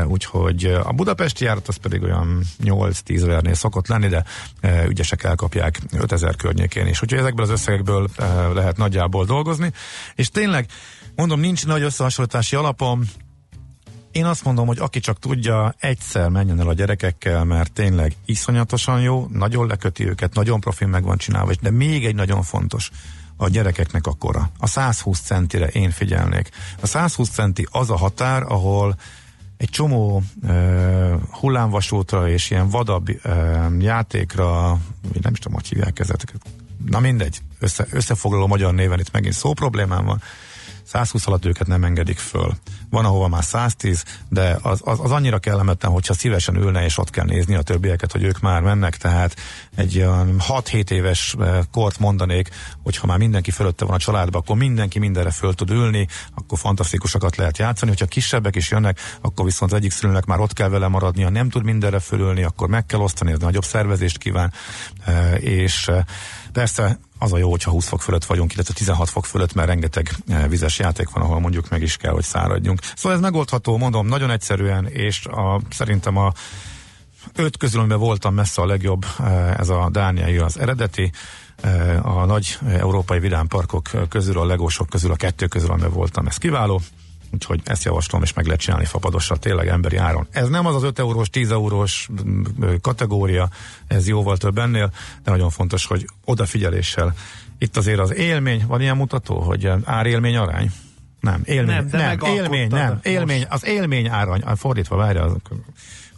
Úgyhogy 0.06 0.64
a 0.64 0.92
budapesti 0.92 1.44
járat 1.44 1.68
az 1.68 1.76
pedig 1.76 2.02
olyan 2.02 2.42
8-10 2.64 3.22
vernél 3.26 3.54
szokott 3.54 3.86
lenni, 3.86 4.08
de 4.08 4.24
ügyesek 4.88 5.22
elkapják 5.22 5.80
5000 5.92 6.36
környékén 6.36 6.86
is. 6.86 7.02
Úgyhogy 7.02 7.18
ezekből 7.18 7.44
az 7.44 7.50
összegekből 7.50 8.08
lehet 8.54 8.76
nagyjából 8.98 9.24
dolgozni. 9.24 9.72
És 10.14 10.28
tényleg, 10.28 10.66
mondom, 11.16 11.40
nincs 11.40 11.66
nagy 11.66 11.82
összehasonlítási 11.82 12.56
alapom, 12.56 13.02
én 14.12 14.24
azt 14.24 14.44
mondom, 14.44 14.66
hogy 14.66 14.78
aki 14.78 15.00
csak 15.00 15.18
tudja, 15.18 15.74
egyszer 15.78 16.28
menjen 16.28 16.60
el 16.60 16.68
a 16.68 16.72
gyerekekkel, 16.72 17.44
mert 17.44 17.72
tényleg 17.72 18.16
iszonyatosan 18.24 19.00
jó, 19.00 19.26
nagyon 19.32 19.66
leköti 19.66 20.06
őket, 20.08 20.34
nagyon 20.34 20.60
profin 20.60 20.88
meg 20.88 21.04
van 21.04 21.16
csinálva, 21.16 21.52
de 21.60 21.70
még 21.70 22.06
egy 22.06 22.14
nagyon 22.14 22.42
fontos, 22.42 22.90
a 23.36 23.48
gyerekeknek 23.48 24.06
a 24.06 24.12
kora. 24.12 24.50
A 24.58 24.66
120 24.66 25.20
centire 25.20 25.66
én 25.66 25.90
figyelnék. 25.90 26.50
A 26.80 26.86
120 26.86 27.28
centi 27.28 27.68
az 27.70 27.90
a 27.90 27.96
határ, 27.96 28.42
ahol 28.42 28.96
egy 29.56 29.68
csomó 29.68 30.22
uh, 30.42 31.12
hullámvasútra 31.30 32.28
és 32.28 32.50
ilyen 32.50 32.68
vadabb 32.68 33.08
uh, 33.08 33.22
játékra, 33.78 34.78
nem 35.20 35.32
is 35.32 35.38
tudom, 35.38 35.54
hogy 35.54 35.68
hívják 35.68 35.98
ezeket. 35.98 36.40
Na 36.86 37.00
mindegy, 37.00 37.38
össze, 37.58 37.86
összefoglaló 37.90 38.46
magyar 38.46 38.74
néven 38.74 38.98
itt 38.98 39.12
megint 39.12 39.34
szó 39.34 39.52
problémám 39.52 40.04
van. 40.04 40.22
120 40.88 41.26
alatt 41.26 41.44
őket 41.44 41.66
nem 41.66 41.84
engedik 41.84 42.18
föl. 42.18 42.54
Van, 42.90 43.04
ahova 43.04 43.28
már 43.28 43.44
110, 43.44 44.04
de 44.28 44.58
az, 44.62 44.80
az, 44.84 45.00
az 45.00 45.10
annyira 45.10 45.38
kellemetlen, 45.38 45.92
hogyha 45.92 46.14
szívesen 46.14 46.56
ülne, 46.56 46.84
és 46.84 46.98
ott 46.98 47.10
kell 47.10 47.24
nézni 47.24 47.54
a 47.54 47.62
többieket, 47.62 48.12
hogy 48.12 48.22
ők 48.22 48.40
már 48.40 48.60
mennek, 48.60 48.96
tehát 48.96 49.36
egy 49.76 50.04
6-7 50.48 50.90
éves 50.90 51.34
eh, 51.40 51.58
kort 51.72 51.98
mondanék, 51.98 52.48
hogyha 52.82 53.06
már 53.06 53.18
mindenki 53.18 53.50
fölötte 53.50 53.84
van 53.84 53.94
a 53.94 53.98
családban, 53.98 54.40
akkor 54.40 54.56
mindenki 54.56 54.98
mindenre 54.98 55.30
föl 55.30 55.54
tud 55.54 55.70
ülni, 55.70 56.06
akkor 56.34 56.58
fantasztikusakat 56.58 57.36
lehet 57.36 57.58
játszani, 57.58 57.90
hogyha 57.90 58.06
kisebbek 58.06 58.56
is 58.56 58.70
jönnek, 58.70 59.00
akkor 59.20 59.44
viszont 59.44 59.72
az 59.72 59.78
egyik 59.78 59.90
szülőnek 59.90 60.24
már 60.24 60.40
ott 60.40 60.52
kell 60.52 60.68
vele 60.68 60.88
maradnia, 60.88 61.28
nem 61.28 61.48
tud 61.48 61.64
mindenre 61.64 61.98
fölülni, 61.98 62.42
akkor 62.42 62.68
meg 62.68 62.86
kell 62.86 63.00
osztani, 63.00 63.32
ez 63.32 63.38
nagyobb 63.38 63.64
szervezést 63.64 64.18
kíván, 64.18 64.52
eh, 65.04 65.42
és 65.42 65.88
eh, 65.88 66.04
Persze 66.52 66.98
az 67.18 67.32
a 67.32 67.38
jó, 67.38 67.50
hogyha 67.50 67.70
20 67.70 67.88
fok 67.88 68.02
fölött 68.02 68.24
vagyunk, 68.24 68.52
illetve 68.52 68.74
16 68.74 69.08
fok 69.08 69.24
fölött, 69.24 69.54
mert 69.54 69.68
rengeteg 69.68 70.10
eh, 70.28 70.48
vizes 70.48 70.78
játék 70.78 71.10
van, 71.10 71.22
ahol 71.22 71.40
mondjuk 71.40 71.68
meg 71.68 71.82
is 71.82 71.96
kell, 71.96 72.12
hogy 72.12 72.24
száradjunk. 72.24 72.80
Szóval 72.96 73.12
ez 73.12 73.22
megoldható, 73.22 73.76
mondom, 73.76 74.06
nagyon 74.06 74.30
egyszerűen, 74.30 74.86
és 74.86 75.26
a, 75.26 75.60
szerintem 75.70 76.16
a 76.16 76.32
öt 77.34 77.56
közül, 77.56 77.80
amiben 77.80 77.98
voltam 77.98 78.34
messze 78.34 78.62
a 78.62 78.66
legjobb, 78.66 79.06
eh, 79.18 79.54
ez 79.54 79.68
a 79.68 79.88
Dániai 79.92 80.36
az 80.36 80.58
eredeti, 80.58 81.12
eh, 81.62 82.18
a 82.18 82.24
nagy 82.24 82.58
európai 82.68 83.18
vidámparkok 83.18 83.90
közül, 84.08 84.38
a 84.38 84.44
legósok 84.44 84.88
közül, 84.88 85.10
a 85.10 85.16
kettő 85.16 85.46
közül, 85.46 85.70
amiben 85.70 85.92
voltam, 85.92 86.26
ez 86.26 86.36
kiváló. 86.36 86.80
Úgyhogy 87.32 87.60
ezt 87.64 87.84
javaslom, 87.84 88.22
és 88.22 88.32
meg 88.32 88.44
lehet 88.44 88.60
csinálni 88.60 88.84
fapadosra 88.84 89.36
tényleg 89.36 89.68
emberi 89.68 89.96
áron. 89.96 90.26
Ez 90.30 90.48
nem 90.48 90.66
az 90.66 90.74
az 90.74 90.82
5 90.82 90.98
eurós, 90.98 91.30
10 91.30 91.50
eurós 91.50 92.08
kategória, 92.80 93.48
ez 93.86 94.08
jóval 94.08 94.36
több 94.36 94.58
ennél, 94.58 94.92
de 95.24 95.30
nagyon 95.30 95.50
fontos, 95.50 95.86
hogy 95.86 96.06
odafigyeléssel. 96.24 97.14
Itt 97.58 97.76
azért 97.76 97.98
az 97.98 98.14
élmény, 98.14 98.64
van 98.66 98.80
ilyen 98.80 98.96
mutató, 98.96 99.40
hogy 99.40 99.70
árélmény 99.84 100.36
arány? 100.36 100.70
Nem, 101.20 101.42
élmény, 101.44 101.74
nem, 101.74 101.88
de 101.88 101.96
nem 101.96 102.34
élmény, 102.34 102.68
nem, 102.68 102.98
élmény, 103.02 103.46
az 103.48 103.66
élmény 103.66 104.08
árany, 104.08 104.42
fordítva 104.56 104.96
várja, 104.96 105.22
az, 105.22 105.32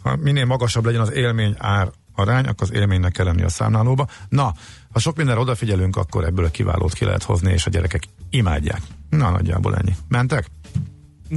ha 0.01 0.15
minél 0.15 0.45
magasabb 0.45 0.85
legyen 0.85 1.01
az 1.01 1.11
élmény 1.11 1.55
ár 1.57 1.91
arány, 2.15 2.45
akkor 2.45 2.67
az 2.69 2.73
élménynek 2.73 3.11
kell 3.11 3.25
lenni 3.25 3.41
a 3.41 3.49
számlálóba. 3.49 4.07
Na, 4.29 4.53
ha 4.91 4.99
sok 4.99 5.15
mindenre 5.15 5.41
odafigyelünk, 5.41 5.95
akkor 5.95 6.25
ebből 6.25 6.45
a 6.45 6.49
kiválót 6.49 6.93
ki 6.93 7.05
lehet 7.05 7.23
hozni, 7.23 7.51
és 7.51 7.65
a 7.65 7.69
gyerekek 7.69 8.03
imádják. 8.29 8.81
Na, 9.09 9.29
nagyjából 9.29 9.75
ennyi. 9.75 9.95
Mentek? 10.07 10.45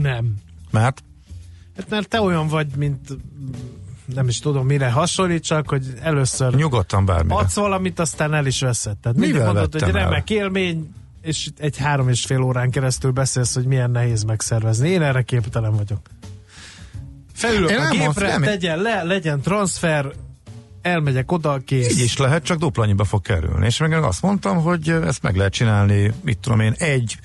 Nem. 0.03 0.35
Mert? 0.71 1.03
Hát 1.77 1.91
mert 1.91 2.09
te 2.09 2.21
olyan 2.21 2.47
vagy, 2.49 2.67
mint 2.77 3.17
nem 4.15 4.29
is 4.29 4.39
tudom 4.39 4.67
mire 4.67 4.91
hasonlítsak, 4.91 5.69
hogy 5.69 5.87
először 6.03 6.55
Nyugodtan 6.55 7.05
bármire. 7.05 7.35
adsz 7.35 7.55
valamit, 7.55 7.99
aztán 7.99 8.35
el 8.35 8.47
is 8.47 8.61
veszed. 8.61 8.97
Tehát 8.97 9.17
mindig 9.19 9.35
Mivel 9.37 9.53
mondod, 9.53 9.73
hogy 9.73 9.81
vettem 9.81 9.97
el? 9.97 10.03
remek 10.05 10.31
élmény, 10.31 10.93
és 11.23 11.49
egy 11.59 11.77
három 11.77 12.09
és 12.09 12.25
fél 12.25 12.41
órán 12.41 12.71
keresztül 12.71 13.11
beszélsz, 13.11 13.55
hogy 13.55 13.65
milyen 13.65 13.91
nehéz 13.91 14.23
megszervezni. 14.23 14.89
Én 14.89 15.03
erre 15.03 15.23
képtelen 15.23 15.77
vagyok. 15.77 16.01
Felülök 17.35 17.71
Én 17.71 17.79
a 17.79 17.91
gépre, 17.91 18.29
nem- 18.29 18.43
tegyen 18.43 18.79
le, 18.79 19.03
legyen 19.03 19.41
transfer, 19.41 20.13
elmegyek 20.83 21.33
oda, 21.33 21.59
kész. 21.65 21.93
Így 21.99 22.05
is 22.05 22.17
lehet, 22.17 22.45
csak 22.45 22.59
dupla 22.59 22.83
annyiba 22.83 23.05
fog 23.05 23.23
kerülni. 23.23 23.67
És 23.67 23.79
meg 23.79 23.93
azt 23.93 24.23
mondtam, 24.23 24.57
hogy 24.63 24.89
ezt 24.89 25.23
meg 25.23 25.37
lehet 25.37 25.53
csinálni, 25.53 26.13
mit 26.23 26.39
tudom 26.39 26.61
én, 26.61 26.75
egy 26.79 27.19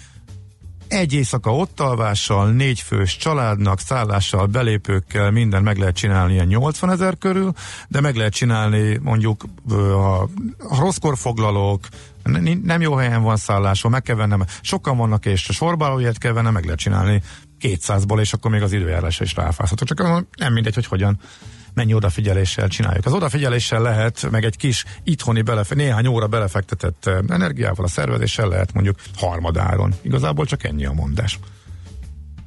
egy 0.90 1.14
éjszaka 1.14 1.56
ott 1.56 1.80
alvással, 1.80 2.52
négy 2.52 2.80
fős 2.80 3.18
családnak, 3.18 3.80
szállással, 3.80 4.46
belépőkkel, 4.46 5.32
minden 5.32 5.64
meg 5.64 5.78
lehet 5.78 5.96
csinálni 5.96 6.34
ilyen 6.34 6.48
80 6.48 6.92
ezer 6.92 7.18
körül, 7.18 7.54
de 7.88 8.02
meg 8.02 8.16
lehet 8.16 8.34
csinálni 8.34 8.98
mondjuk 9.02 9.44
a, 9.70 9.74
a 10.58 10.80
rosszkor 10.80 11.18
foglalók, 11.18 11.88
nem 12.64 12.82
jó 12.82 12.94
helyen 12.96 13.22
van 13.22 13.38
szálláson, 13.38 13.92
meg 13.92 14.02
kell 14.02 14.16
vennem, 14.16 14.46
sokan 14.62 14.98
vannak 14.98 15.26
és 15.26 15.50
a 15.50 15.54
sorbálóját 15.54 16.18
kell 16.18 16.34
vennem, 16.34 16.54
meg 16.54 16.64
lehet 16.64 16.80
csinálni 16.80 17.22
200-ból, 17.62 18.20
és 18.20 18.34
akkor 18.34 18.52
még 18.52 18.62
az 18.62 18.74
időjárásra 18.74 19.26
is 19.26 19.36
ráfázhatok. 19.36 19.88
Csak 19.88 20.26
nem 20.38 20.54
mindegy, 20.54 20.76
hogy 20.76 20.86
hogyan 20.86 21.20
mennyi 21.74 21.94
odafigyeléssel 21.94 22.68
csináljuk. 22.68 23.06
Az 23.06 23.14
odafigyeléssel 23.14 23.82
lehet, 23.82 24.30
meg 24.32 24.44
egy 24.44 24.58
kis 24.58 24.86
itthoni 25.04 25.42
belefe, 25.42 25.76
néhány 25.76 26.08
óra 26.08 26.28
belefektetett 26.28 27.06
eh, 27.06 27.18
energiával, 27.28 27.86
a 27.86 27.88
szervezéssel 27.88 28.48
lehet 28.48 28.74
mondjuk 28.74 29.00
harmadáron. 29.16 29.94
Igazából 30.02 30.46
csak 30.46 30.64
ennyi 30.64 30.86
a 30.86 30.94
mondás. 30.94 31.40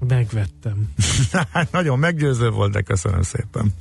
Megvettem. 0.08 0.92
Nagyon 1.70 1.98
meggyőző 1.98 2.50
volt, 2.50 2.72
de 2.72 2.80
köszönöm 2.80 3.22
szépen. 3.22 3.74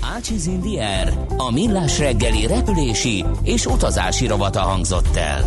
Ácsiz 0.00 0.46
Indier, 0.46 1.12
a 1.36 1.52
millás 1.52 1.98
reggeli 1.98 2.46
repülési 2.46 3.24
és 3.42 3.66
utazási 3.66 4.26
rovata 4.26 4.60
hangzott 4.60 5.16
el. 5.16 5.46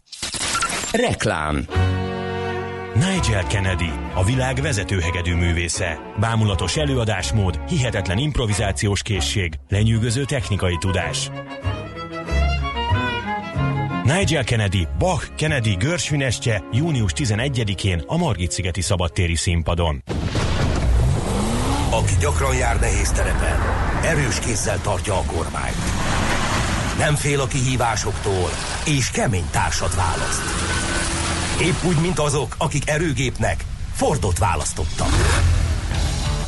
Reklám 0.91 1.65
Nigel 2.93 3.43
Kennedy, 3.47 3.91
a 4.13 4.23
világ 4.23 4.55
vezető 4.55 4.99
hegedű 4.99 5.35
művésze. 5.35 5.99
Bámulatos 6.19 6.77
előadásmód, 6.77 7.59
hihetetlen 7.69 8.17
improvizációs 8.17 9.01
készség, 9.01 9.53
lenyűgöző 9.69 10.25
technikai 10.25 10.77
tudás. 10.79 11.29
Nigel 14.03 14.43
Kennedy, 14.43 14.87
Bach, 14.97 15.35
Kennedy 15.35 15.75
Görsvinestje 15.75 16.63
június 16.71 17.11
11-én 17.15 18.03
a 18.05 18.17
Margit-szigeti 18.17 18.81
szabadtéri 18.81 19.35
színpadon. 19.35 20.03
aki 21.89 22.13
gyakran 22.19 22.55
jár 22.55 22.79
nehéz 22.79 23.11
terepen, 23.11 23.59
erős 24.03 24.39
kézzel 24.39 24.81
tartja 24.81 25.13
a 25.13 25.23
kormányt. 25.27 25.90
Nem 27.01 27.15
fél 27.15 27.39
a 27.39 27.47
kihívásoktól, 27.47 28.49
és 28.85 29.11
kemény 29.11 29.47
társat 29.51 29.95
választ. 29.95 30.41
Épp 31.61 31.83
úgy, 31.83 32.01
mint 32.01 32.19
azok, 32.19 32.55
akik 32.57 32.89
erőgépnek 32.89 33.65
Fordot 33.93 34.37
választottak. 34.37 35.09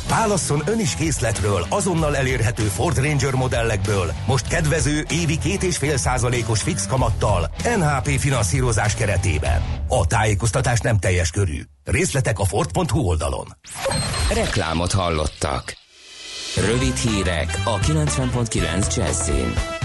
Válasszon 0.08 0.62
ön 0.66 0.80
is 0.80 0.94
készletről 0.94 1.66
azonnal 1.68 2.16
elérhető 2.16 2.62
Ford 2.62 2.98
Ranger 2.98 3.34
modellekből, 3.34 4.12
most 4.26 4.48
kedvező 4.48 5.04
évi 5.10 5.38
két 5.38 5.62
és 5.62 5.76
fél 5.76 5.96
százalékos 5.96 6.62
fix 6.62 6.86
kamattal, 6.86 7.50
NHP 7.76 8.18
finanszírozás 8.18 8.94
keretében. 8.94 9.62
A 9.88 10.06
tájékoztatás 10.06 10.80
nem 10.80 10.98
teljes 10.98 11.30
körű. 11.30 11.60
Részletek 11.84 12.38
a 12.38 12.44
Ford.hu 12.44 13.00
oldalon. 13.00 13.46
Reklámot 14.34 14.92
hallottak. 14.92 15.76
Rövid 16.56 16.96
hírek 16.96 17.60
a 17.64 17.78
90.9 17.78 18.96
Jazzin. 18.96 19.82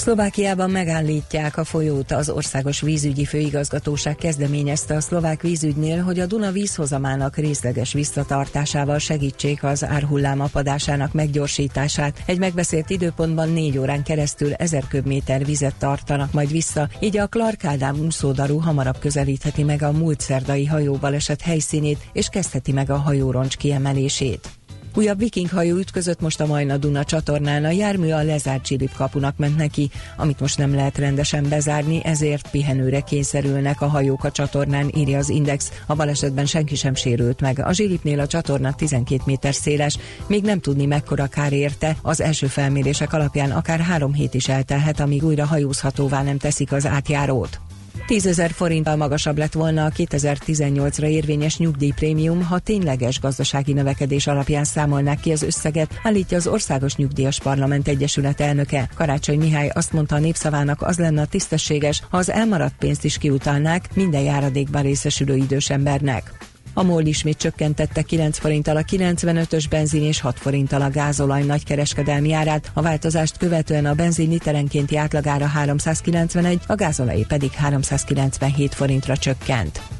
Szlovákiában 0.00 0.70
megállítják 0.70 1.56
a 1.56 1.64
folyót. 1.64 2.12
Az 2.12 2.30
Országos 2.30 2.80
Vízügyi 2.80 3.24
Főigazgatóság 3.24 4.16
kezdeményezte 4.16 4.94
a 4.94 5.00
szlovák 5.00 5.42
vízügynél, 5.42 6.02
hogy 6.02 6.20
a 6.20 6.26
Duna 6.26 6.50
vízhozamának 6.50 7.36
részleges 7.36 7.92
visszatartásával 7.92 8.98
segítsék 8.98 9.62
az 9.64 9.84
árhullám 9.84 10.40
apadásának 10.40 11.12
meggyorsítását. 11.12 12.22
Egy 12.26 12.38
megbeszélt 12.38 12.90
időpontban 12.90 13.48
négy 13.48 13.78
órán 13.78 14.02
keresztül 14.02 14.52
ezer 14.52 14.84
köbméter 14.88 15.44
vizet 15.44 15.76
tartanak 15.78 16.32
majd 16.32 16.50
vissza, 16.50 16.88
így 17.00 17.18
a 17.18 17.26
Clark 17.26 17.64
Ádám 17.64 17.98
úszódarú 17.98 18.58
hamarabb 18.58 18.98
közelítheti 18.98 19.62
meg 19.62 19.82
a 19.82 19.92
múlt 19.92 20.20
szerdai 20.20 20.66
hajóbaleset 20.66 21.40
helyszínét, 21.40 21.98
és 22.12 22.28
kezdheti 22.28 22.72
meg 22.72 22.90
a 22.90 22.96
hajóroncs 22.96 23.56
kiemelését. 23.56 24.48
Újabb 24.94 25.18
vikinghajó 25.18 25.76
ütközött 25.76 26.20
most 26.20 26.40
a 26.40 26.46
Majna 26.46 26.76
Duna 26.76 27.04
csatornán, 27.04 27.64
a 27.64 27.70
jármű 27.70 28.10
a 28.10 28.22
lezárt 28.22 28.64
Csilip 28.64 28.94
kapunak 28.94 29.36
ment 29.36 29.56
neki, 29.56 29.90
amit 30.16 30.40
most 30.40 30.58
nem 30.58 30.74
lehet 30.74 30.98
rendesen 30.98 31.48
bezárni, 31.48 32.04
ezért 32.04 32.50
pihenőre 32.50 33.00
kényszerülnek 33.00 33.80
a 33.80 33.86
hajók 33.86 34.24
a 34.24 34.30
csatornán, 34.30 34.90
írja 34.94 35.18
az 35.18 35.28
Index. 35.28 35.72
A 35.86 35.94
balesetben 35.94 36.46
senki 36.46 36.74
sem 36.74 36.94
sérült 36.94 37.40
meg. 37.40 37.58
A 37.58 37.72
Zsilipnél 37.72 38.20
a 38.20 38.26
csatorna 38.26 38.74
12 38.74 39.22
méter 39.26 39.54
széles, 39.54 39.98
még 40.26 40.42
nem 40.42 40.60
tudni 40.60 40.86
mekkora 40.86 41.26
kár 41.26 41.52
érte. 41.52 41.96
Az 42.02 42.20
első 42.20 42.46
felmérések 42.46 43.12
alapján 43.12 43.50
akár 43.50 43.80
három 43.80 44.12
hét 44.12 44.34
is 44.34 44.48
eltelhet, 44.48 45.00
amíg 45.00 45.24
újra 45.24 45.46
hajózhatóvá 45.46 46.22
nem 46.22 46.38
teszik 46.38 46.72
az 46.72 46.86
átjárót. 46.86 47.60
10 48.06 48.26
ezer 48.26 48.50
forinttal 48.50 48.96
magasabb 48.96 49.38
lett 49.38 49.52
volna 49.52 49.84
a 49.84 49.90
2018-ra 49.90 51.06
érvényes 51.06 51.58
nyugdíjprémium, 51.58 52.42
ha 52.42 52.58
tényleges 52.58 53.20
gazdasági 53.20 53.72
növekedés 53.72 54.26
alapján 54.26 54.64
számolnák 54.64 55.20
ki 55.20 55.32
az 55.32 55.42
összeget, 55.42 55.98
állítja 56.02 56.36
az 56.36 56.46
Országos 56.46 56.96
Nyugdíjas 56.96 57.40
Parlament 57.40 57.88
Egyesület 57.88 58.40
elnöke. 58.40 58.88
Karácsony 58.94 59.38
Mihály 59.38 59.68
azt 59.68 59.92
mondta 59.92 60.14
a 60.14 60.18
népszavának, 60.18 60.82
az 60.82 60.98
lenne 60.98 61.20
a 61.20 61.26
tisztességes, 61.26 62.02
ha 62.10 62.16
az 62.16 62.30
elmaradt 62.30 62.74
pénzt 62.78 63.04
is 63.04 63.18
kiutalnák 63.18 63.94
minden 63.94 64.22
járadékban 64.22 64.82
részesülő 64.82 65.36
idős 65.36 65.70
embernek. 65.70 66.49
A 66.74 66.82
MOL 66.82 67.04
ismét 67.04 67.36
csökkentette 67.36 68.02
9 68.02 68.38
forinttal 68.38 68.76
a 68.76 68.82
95-ös 68.82 69.64
benzin 69.70 70.02
és 70.02 70.20
6 70.20 70.38
forinttal 70.38 70.82
a 70.82 70.90
gázolaj 70.90 71.42
nagykereskedelmi 71.42 72.32
árát. 72.32 72.70
A 72.74 72.82
változást 72.82 73.36
követően 73.36 73.86
a 73.86 73.94
benzin 73.94 74.28
literenkénti 74.28 74.96
átlagára 74.96 75.46
391, 75.46 76.60
a 76.66 76.74
gázolaj 76.74 77.24
pedig 77.28 77.50
397 77.50 78.74
forintra 78.74 79.16
csökkent. 79.16 79.99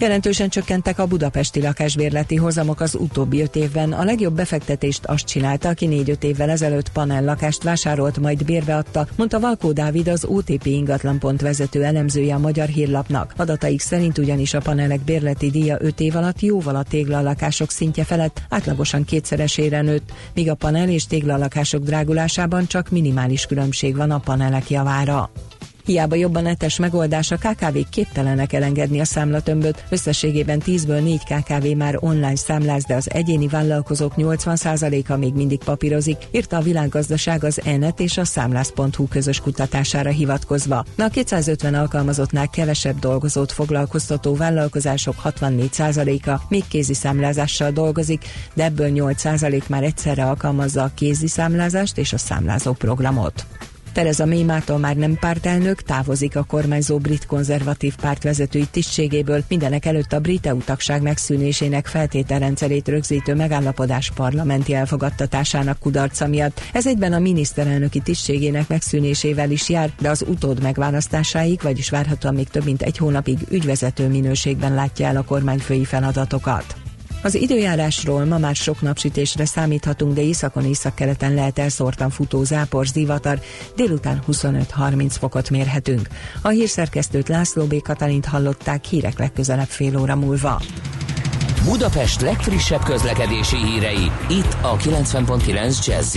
Jelentősen 0.00 0.48
csökkentek 0.48 0.98
a 0.98 1.06
budapesti 1.06 1.62
lakásbérleti 1.62 2.36
hozamok 2.36 2.80
az 2.80 2.94
utóbbi 2.94 3.40
öt 3.40 3.56
évben. 3.56 3.92
A 3.92 4.04
legjobb 4.04 4.34
befektetést 4.34 5.04
azt 5.04 5.26
csinálta, 5.26 5.68
aki 5.68 5.86
négy-öt 5.86 6.24
évvel 6.24 6.50
ezelőtt 6.50 6.92
panel 6.92 7.24
lakást 7.24 7.62
vásárolt, 7.62 8.18
majd 8.18 8.44
bérbeadta, 8.44 9.06
mondta 9.16 9.40
Valkó 9.40 9.72
Dávid 9.72 10.08
az 10.08 10.24
OTP 10.24 10.66
ingatlanpont 10.66 11.40
vezető 11.40 11.84
elemzője 11.84 12.34
a 12.34 12.38
Magyar 12.38 12.68
Hírlapnak. 12.68 13.34
Adataik 13.36 13.80
szerint 13.80 14.18
ugyanis 14.18 14.54
a 14.54 14.60
panelek 14.60 15.00
bérleti 15.00 15.50
díja 15.50 15.76
öt 15.80 16.00
év 16.00 16.16
alatt 16.16 16.40
jóval 16.40 16.76
a 16.76 16.82
téglalakások 16.82 17.70
szintje 17.70 18.04
felett 18.04 18.42
átlagosan 18.48 19.04
kétszeresére 19.04 19.82
nőtt, 19.82 20.12
míg 20.34 20.50
a 20.50 20.54
panel 20.54 20.88
és 20.88 21.06
téglalakások 21.06 21.82
drágulásában 21.82 22.66
csak 22.66 22.90
minimális 22.90 23.46
különbség 23.46 23.96
van 23.96 24.10
a 24.10 24.18
panelek 24.18 24.70
javára. 24.70 25.30
Hiába 25.84 26.14
jobban 26.14 26.42
netes 26.42 26.78
megoldás, 26.78 27.30
a 27.30 27.36
kkv 27.36 27.78
képtelenek 27.90 28.52
elengedni 28.52 29.00
a 29.00 29.04
számlatömböt. 29.04 29.84
Összességében 29.88 30.62
10-ből 30.66 31.02
4 31.02 31.22
KKV 31.24 31.66
már 31.76 31.96
online 32.00 32.36
számláz, 32.36 32.84
de 32.84 32.94
az 32.94 33.10
egyéni 33.12 33.48
vállalkozók 33.48 34.12
80%-a 34.16 35.16
még 35.16 35.34
mindig 35.34 35.58
papírozik, 35.58 36.16
írta 36.30 36.56
a 36.56 36.60
világgazdaság 36.60 37.44
az 37.44 37.60
ENET 37.64 38.00
és 38.00 38.18
a 38.18 38.24
számlász.hu 38.24 39.08
közös 39.08 39.40
kutatására 39.40 40.10
hivatkozva. 40.10 40.84
Na 40.96 41.04
a 41.04 41.08
250 41.08 41.74
alkalmazottnál 41.74 42.48
kevesebb 42.48 42.98
dolgozót 42.98 43.52
foglalkoztató 43.52 44.34
vállalkozások 44.34 45.14
64%-a 45.24 46.40
még 46.48 46.64
kézi 46.68 46.94
számlázással 46.94 47.70
dolgozik, 47.70 48.24
de 48.54 48.64
ebből 48.64 48.90
8% 48.94 49.66
már 49.66 49.82
egyszerre 49.82 50.24
alkalmazza 50.24 50.82
a 50.82 50.90
kézi 50.94 51.26
számlázást 51.26 51.98
és 51.98 52.12
a 52.12 52.18
számlázó 52.18 52.72
programot. 52.72 53.46
Tereza 53.92 54.26
May 54.26 54.42
mától 54.42 54.78
már 54.78 54.96
nem 54.96 55.16
pártelnök, 55.20 55.82
távozik 55.82 56.36
a 56.36 56.42
kormányzó 56.42 56.98
brit 56.98 57.26
konzervatív 57.26 57.94
párt 57.96 58.22
vezetői 58.22 58.66
tisztségéből, 58.70 59.42
mindenek 59.48 59.84
előtt 59.86 60.12
a 60.12 60.20
brit 60.20 60.46
EU 60.46 60.58
tagság 60.58 61.02
megszűnésének 61.02 61.86
feltételrendszerét 61.86 62.88
rögzítő 62.88 63.34
megállapodás 63.34 64.10
parlamenti 64.14 64.74
elfogadtatásának 64.74 65.78
kudarca 65.78 66.26
miatt. 66.26 66.60
Ez 66.72 66.86
egyben 66.86 67.12
a 67.12 67.18
miniszterelnöki 67.18 68.00
tisztségének 68.00 68.68
megszűnésével 68.68 69.50
is 69.50 69.68
jár, 69.68 69.90
de 70.00 70.10
az 70.10 70.24
utód 70.28 70.62
megválasztásáig, 70.62 71.60
vagyis 71.62 71.90
várhatóan 71.90 72.34
még 72.34 72.48
több 72.48 72.64
mint 72.64 72.82
egy 72.82 72.96
hónapig 72.96 73.38
ügyvezető 73.50 74.08
minőségben 74.08 74.74
látja 74.74 75.06
el 75.06 75.16
a 75.16 75.24
kormányfői 75.24 75.84
feladatokat. 75.84 76.74
Az 77.22 77.34
időjárásról 77.34 78.24
ma 78.24 78.38
már 78.38 78.54
sok 78.54 78.80
napsütésre 78.80 79.44
számíthatunk, 79.44 80.14
de 80.14 80.22
északon 80.22 80.64
északkeleten 80.64 81.34
lehet 81.34 81.58
elszórtan 81.58 82.10
futó 82.10 82.44
zápor, 82.44 82.86
zivatar, 82.86 83.40
délután 83.76 84.22
25-30 84.28 85.14
fokot 85.18 85.50
mérhetünk. 85.50 86.08
A 86.42 86.48
hírszerkesztőt 86.48 87.28
László 87.28 87.64
B. 87.64 87.82
Katalint 87.82 88.26
hallották 88.26 88.84
hírek 88.84 89.18
legközelebb 89.18 89.68
fél 89.68 89.98
óra 89.98 90.16
múlva. 90.16 90.60
Budapest 91.64 92.20
legfrissebb 92.20 92.82
közlekedési 92.82 93.56
hírei, 93.56 94.10
itt 94.28 94.56
a 94.62 94.76
90.9 94.76 95.86
jazz 95.86 96.16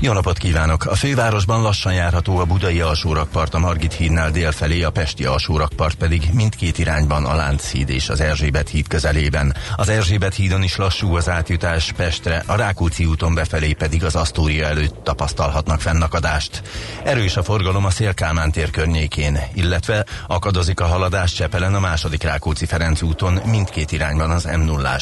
jó 0.00 0.12
napot 0.12 0.38
kívánok! 0.38 0.86
A 0.86 0.94
fővárosban 0.94 1.62
lassan 1.62 1.92
járható 1.92 2.38
a 2.38 2.44
budai 2.44 2.80
alsórakpart 2.80 3.54
a 3.54 3.58
Margit 3.58 3.92
hídnál 3.92 4.30
délfelé, 4.30 4.82
a 4.82 4.90
pesti 4.90 5.24
alsórakpart 5.24 5.94
pedig 5.94 6.28
mindkét 6.32 6.78
irányban 6.78 7.24
a 7.24 7.34
Lánchíd 7.34 7.88
és 7.88 8.08
az 8.08 8.20
Erzsébet 8.20 8.68
híd 8.68 8.88
közelében. 8.88 9.56
Az 9.76 9.88
Erzsébet 9.88 10.34
hídon 10.34 10.62
is 10.62 10.76
lassú 10.76 11.14
az 11.16 11.28
átjutás 11.28 11.92
Pestre, 11.92 12.42
a 12.46 12.56
Rákóczi 12.56 13.04
úton 13.04 13.34
befelé 13.34 13.72
pedig 13.72 14.04
az 14.04 14.16
Asztória 14.16 14.66
előtt 14.66 15.04
tapasztalhatnak 15.04 15.80
fennakadást. 15.80 16.62
Erős 17.04 17.36
a 17.36 17.42
forgalom 17.42 17.84
a 17.84 17.90
Szélkálmán 17.90 18.50
tér 18.50 18.70
környékén, 18.70 19.38
illetve 19.54 20.04
akadozik 20.26 20.80
a 20.80 20.86
haladás 20.86 21.32
Csepelen 21.32 21.74
a 21.74 21.80
második 21.80 22.22
Rákóczi 22.22 22.66
Ferenc 22.66 23.02
úton 23.02 23.40
mindkét 23.44 23.92
irányban 23.92 24.30
az 24.30 24.44
m 24.44 24.60
0 24.60 24.98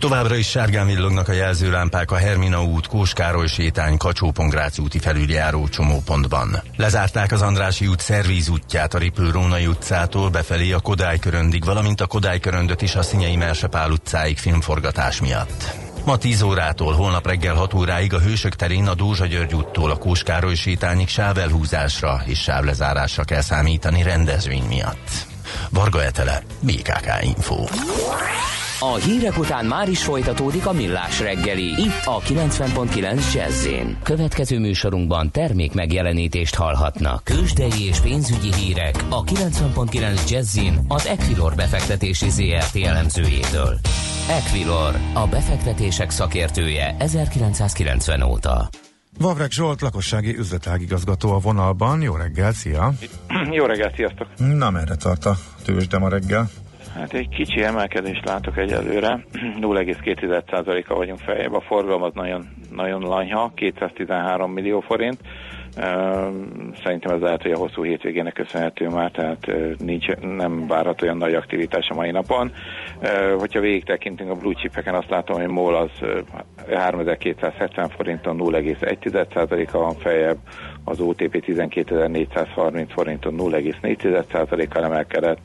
Továbbra 0.00 0.34
is 0.34 0.48
sárgán 0.48 0.86
villognak 0.86 1.28
a 1.28 1.32
jelzőlámpák 1.32 2.10
a 2.10 2.16
Hermina 2.16 2.64
út, 2.64 2.86
Kóskároly 2.86 3.46
sétány, 3.46 3.96
kacsó 3.96 4.32
úti 4.82 4.98
felüljáró 4.98 5.68
csomópontban. 5.68 6.62
Lezárták 6.76 7.32
az 7.32 7.42
Andrási 7.42 7.86
út 7.86 8.00
szervíz 8.00 8.48
útját 8.48 8.94
a 8.94 8.98
Ripő 8.98 9.30
Rónai 9.30 9.66
utcától 9.66 10.30
befelé 10.30 10.72
a 10.72 10.80
Kodály 10.80 11.18
köröndig, 11.18 11.64
valamint 11.64 12.00
a 12.00 12.06
Kodály 12.06 12.40
köröndöt 12.40 12.82
is 12.82 12.94
a 12.94 13.02
Szinyei 13.02 13.36
Mersepál 13.36 13.90
utcáig 13.90 14.38
filmforgatás 14.38 15.20
miatt. 15.20 15.74
Ma 16.04 16.16
10 16.16 16.42
órától 16.42 16.92
holnap 16.92 17.26
reggel 17.26 17.54
6 17.54 17.74
óráig 17.74 18.14
a 18.14 18.20
Hősök 18.20 18.54
terén 18.54 18.86
a 18.86 18.94
Dózsa 18.94 19.26
György 19.26 19.54
úttól 19.54 19.90
a 19.90 19.96
Kóskároly 19.96 20.54
sétányig 20.54 21.08
sávelhúzásra 21.08 22.22
és 22.24 22.38
sávlezárásra 22.38 23.24
kell 23.24 23.42
számítani 23.42 24.02
rendezvény 24.02 24.64
miatt. 24.68 25.26
Varga 25.70 26.04
Etele, 26.04 26.42
BKK 26.60 27.22
Info. 27.22 27.64
A 28.82 28.94
hírek 28.94 29.38
után 29.38 29.64
már 29.64 29.88
is 29.88 30.04
folytatódik 30.04 30.66
a 30.66 30.72
millás 30.72 31.20
reggeli. 31.20 31.64
Itt 31.64 32.02
a 32.04 32.20
90.9 32.20 33.34
jazz 33.34 33.66
Következő 34.02 34.58
műsorunkban 34.58 35.30
termék 35.30 35.74
megjelenítést 35.74 36.54
hallhatnak. 36.54 37.24
Kősdei 37.24 37.86
és 37.88 38.00
pénzügyi 38.00 38.54
hírek 38.54 39.04
a 39.08 39.24
90.9 39.24 40.30
jazz 40.30 40.58
az 40.88 41.06
Equilor 41.06 41.54
befektetési 41.54 42.30
ZRT 42.30 42.76
elemzőjétől. 42.84 43.78
Equilor, 44.28 44.94
a 45.14 45.26
befektetések 45.26 46.10
szakértője 46.10 46.94
1990 46.98 48.22
óta. 48.22 48.68
Vavrek 49.18 49.50
Zsolt, 49.50 49.80
lakossági 49.80 50.36
üzletágigazgató 50.36 51.32
a 51.32 51.38
vonalban. 51.38 52.02
Jó 52.02 52.14
reggel, 52.14 52.52
szia! 52.52 52.92
Jó 53.50 53.64
reggel, 53.64 53.92
sziasztok! 53.94 54.26
Na, 54.36 54.70
merre 54.70 54.94
tart 54.94 55.24
a 55.24 55.36
tőzsde 55.64 55.98
ma 55.98 56.08
reggel? 56.08 56.50
Hát 56.94 57.12
egy 57.12 57.28
kicsi 57.28 57.62
emelkedést 57.62 58.24
látok 58.24 58.56
egyelőre. 58.56 59.24
0,2%-a 59.60 60.94
vagyunk 61.02 61.18
feljebb. 61.18 61.52
A 61.52 61.60
forgalom 61.60 62.02
az 62.02 62.12
nagyon, 62.14 62.48
nagyon 62.70 63.00
lanyha, 63.00 63.52
213 63.54 64.52
millió 64.52 64.80
forint. 64.80 65.18
Szerintem 66.82 67.14
ez 67.14 67.20
lehet, 67.20 67.42
hogy 67.42 67.50
a 67.50 67.58
hosszú 67.58 67.84
hétvégének 67.84 68.32
köszönhető 68.32 68.88
már, 68.88 69.10
tehát 69.10 69.50
nincs, 69.78 70.06
nem 70.20 70.66
várható 70.66 71.04
olyan 71.06 71.16
nagy 71.16 71.34
aktivitás 71.34 71.88
a 71.88 71.94
mai 71.94 72.10
napon. 72.10 72.52
Hogyha 73.38 73.60
végig 73.60 73.84
tekintünk 73.84 74.30
a 74.30 74.34
blue 74.34 74.54
chipeken, 74.54 74.94
azt 74.94 75.10
látom, 75.10 75.40
hogy 75.40 75.48
MOL 75.48 75.76
az 75.76 75.90
3270 76.72 77.88
forinton 77.88 78.36
0,1%-a 78.40 79.78
van 79.78 79.94
feljebb, 79.94 80.38
az 80.90 81.00
OTP 81.00 81.44
12.430 81.46 82.86
forinton 82.88 83.34
0,4%-kal 83.38 84.84
emelkedett, 84.84 85.38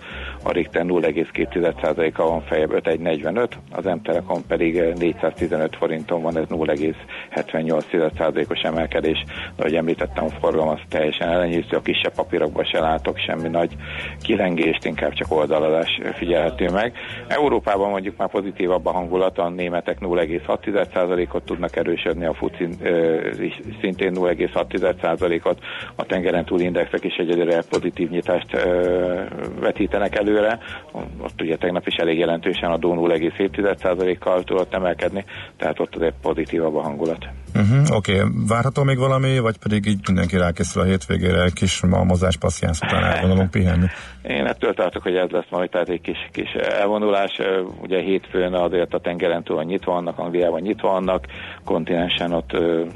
a 0.43 0.51
Richter 0.51 0.84
0,2%-a 0.86 2.23
van 2.23 2.41
feljebb 2.41 2.71
5,145, 2.71 3.58
az 3.71 3.86
M-Telekom 3.86 4.45
pedig 4.47 4.73
415 4.73 5.75
forinton 5.75 6.21
van, 6.21 6.38
ez 6.38 6.45
0,78%-os 6.49 8.62
emelkedés, 8.62 9.23
de 9.27 9.34
ahogy 9.58 9.75
említettem, 9.75 10.23
a 10.23 10.29
forgalom 10.29 10.67
az 10.67 10.79
teljesen 10.89 11.29
ellenyésző, 11.29 11.77
a 11.77 11.81
kisebb 11.81 12.13
papírokban 12.13 12.63
se 12.63 12.79
látok 12.79 13.17
semmi 13.17 13.47
nagy 13.47 13.75
kilengést, 14.21 14.86
inkább 14.86 15.13
csak 15.13 15.31
oldaladás 15.31 15.99
figyelhető 16.13 16.69
meg. 16.69 16.93
Európában 17.27 17.89
mondjuk 17.89 18.17
már 18.17 18.29
pozitívabb 18.29 18.86
a 18.86 18.91
hangulat, 18.91 19.38
a 19.38 19.49
németek 19.49 19.97
0,6%-ot 20.01 21.43
tudnak 21.43 21.75
erősödni, 21.75 22.25
a 22.25 22.34
FUCI 22.34 22.67
szintén 23.81 24.13
0,6%, 24.15 25.35
ot 25.43 25.60
a 25.95 26.06
tengeren 26.06 26.45
túl 26.45 26.60
indexek 26.60 27.04
is 27.04 27.15
egyelőre 27.15 27.62
pozitív 27.69 28.10
nyitást 28.10 28.54
ö, 28.54 29.21
vetítenek 29.60 30.15
előre. 30.15 30.60
Ott 31.21 31.41
ugye 31.41 31.58
tegnap 31.58 31.88
is 31.88 31.95
elég 31.95 32.17
jelentősen 32.17 32.71
a 32.71 32.78
DO 32.78 32.93
0,7%-kal 32.95 34.43
tudott 34.43 34.74
emelkedni, 34.74 35.26
tehát 35.58 35.80
ott 35.80 35.95
azért 35.95 36.15
pozitívabb 36.21 36.76
a 36.76 36.82
hangulat. 36.82 37.28
Uh-huh, 37.55 37.95
Oké, 37.95 38.19
okay. 38.19 38.29
várható 38.47 38.83
még 38.83 38.97
valami, 38.97 39.39
vagy 39.39 39.57
pedig 39.57 39.85
így 39.85 39.99
mindenki 40.07 40.37
rákészül 40.37 40.81
a 40.81 40.85
hétvégére, 40.85 41.43
egy 41.43 41.53
kis 41.53 41.81
malmozás 41.81 42.37
passziánsz 42.37 42.81
után 42.81 43.03
elvonulunk 43.03 43.51
pihenni? 43.51 43.85
Én 44.21 44.45
ettől 44.45 44.73
tartok, 44.73 45.03
hogy 45.03 45.15
ez 45.15 45.29
lesz 45.29 45.49
majd, 45.49 45.69
tehát 45.69 45.89
egy 45.89 46.01
kis, 46.01 46.29
kis 46.31 46.49
elvonulás. 46.79 47.39
Ugye 47.81 48.01
hétfőn 48.01 48.53
azért 48.53 48.93
a 48.93 48.99
tengeren 48.99 49.43
túl 49.43 49.63
nyitva 49.63 49.91
vannak, 49.91 50.19
Angliában 50.19 50.61
nyitva 50.61 50.91
vannak, 50.91 51.25
kontinensen 51.63 52.33
ott 52.33 52.51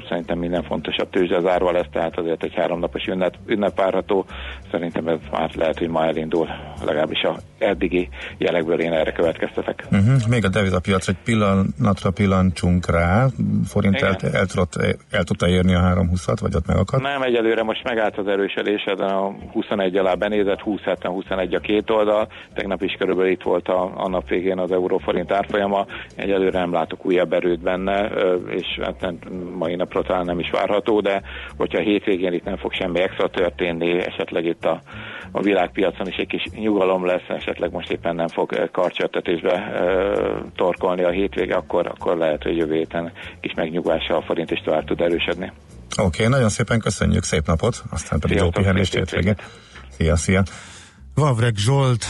szerintem 0.08 0.38
minden 0.38 0.62
fontosabb 0.62 1.10
tőzsde 1.10 1.40
zárva 1.40 1.72
lesz, 1.72 1.86
tehát 1.92 2.18
azért 2.18 2.42
egy 2.42 2.54
háromnapos 2.54 3.04
ünnep, 3.04 3.34
ünnep 3.46 3.76
várható. 3.76 4.26
Szerintem 4.70 5.06
ez 5.06 5.18
már 5.30 5.50
lehet, 5.54 5.78
hogy 5.78 5.88
ma 5.88 6.04
elindul, 6.06 6.48
legalábbis 6.84 7.22
a 7.22 7.38
eddigi 7.58 8.08
jelekből 8.38 8.80
én 8.80 8.92
erre 8.92 9.12
következtetek. 9.12 9.86
Uh-huh. 9.90 10.26
Még 10.28 10.44
a 10.44 10.48
devizapiacra 10.48 11.12
egy 11.12 11.18
pillanatra 11.24 12.10
pillancsunk 12.10 12.90
rá, 12.90 13.26
forint 13.64 14.02
el, 14.02 14.16
tudott, 14.50 14.96
el 15.10 15.24
tudta 15.24 15.48
érni 15.48 15.74
a 15.74 15.80
320-at, 15.80 16.36
vagy 16.40 16.54
ott 16.54 16.66
megakadt? 16.66 17.02
Nem, 17.02 17.22
egyelőre 17.22 17.62
most 17.62 17.84
megállt 17.84 18.18
az 18.18 18.26
erősödés, 18.26 18.84
a 18.84 19.34
21 19.52 19.96
alá 19.96 20.14
benézett, 20.14 20.60
20 20.60 20.80
21 21.02 21.54
a 21.54 21.60
két 21.60 21.90
oldal, 21.90 22.28
tegnap 22.54 22.82
is 22.82 22.92
körülbelül 22.98 23.30
itt 23.30 23.42
volt 23.42 23.68
a, 23.68 23.92
a 23.96 24.08
nap 24.08 24.28
végén 24.28 24.58
az 24.58 24.72
euróforint 24.72 25.32
árfolyama, 25.32 25.86
egyelőre 26.16 26.58
nem 26.58 26.72
látok 26.72 27.06
újabb 27.06 27.32
erőt 27.32 27.60
benne, 27.60 28.10
és 28.48 28.80
hát 28.82 29.14
mai 29.56 29.74
napra 29.74 30.02
talán 30.02 30.24
nem 30.24 30.38
is 30.38 30.50
várható, 30.50 31.00
de 31.00 31.22
hogyha 31.56 31.78
a 31.78 31.82
hétvégén 31.82 32.32
itt 32.32 32.44
nem 32.44 32.56
fog 32.56 32.72
semmi 32.72 33.00
extra 33.00 33.28
történni, 33.28 33.98
esetleg 33.98 34.44
itt 34.44 34.64
a, 34.64 34.80
a 35.32 35.40
világpiacon 35.42 36.06
is 36.06 36.16
egy 36.16 36.26
kis 36.26 36.44
nyugalom 36.54 37.06
lesz, 37.06 37.28
esetleg 37.28 37.72
most 37.72 37.90
éppen 37.90 38.14
nem 38.14 38.28
fog 38.28 38.70
karcsörtetésbe 38.72 39.52
e, 39.52 39.82
torkolni 40.56 41.02
a 41.02 41.10
hétvége, 41.10 41.54
akkor, 41.54 41.86
akkor 41.86 42.16
lehet, 42.16 42.42
hogy 42.42 42.56
jövő 42.56 42.74
héten 42.74 43.12
kis 43.40 43.54
megnyugvással 43.54 44.16
a 44.16 44.22
forint 44.22 44.50
is 44.50 44.60
tovább 44.64 44.84
tud 44.84 45.00
erősödni. 45.00 45.52
Oké, 45.90 46.06
okay, 46.06 46.26
nagyon 46.26 46.48
szépen 46.48 46.78
köszönjük, 46.78 47.24
szép 47.24 47.46
napot, 47.46 47.82
aztán 47.90 48.20
pedig 48.20 48.36
jó 48.36 48.50
pihenést 48.50 48.94
hétvégét. 48.94 49.42
Szia, 49.88 50.16
szia! 50.16 50.42
Vavreg 51.14 51.56
Zsolt, 51.56 52.04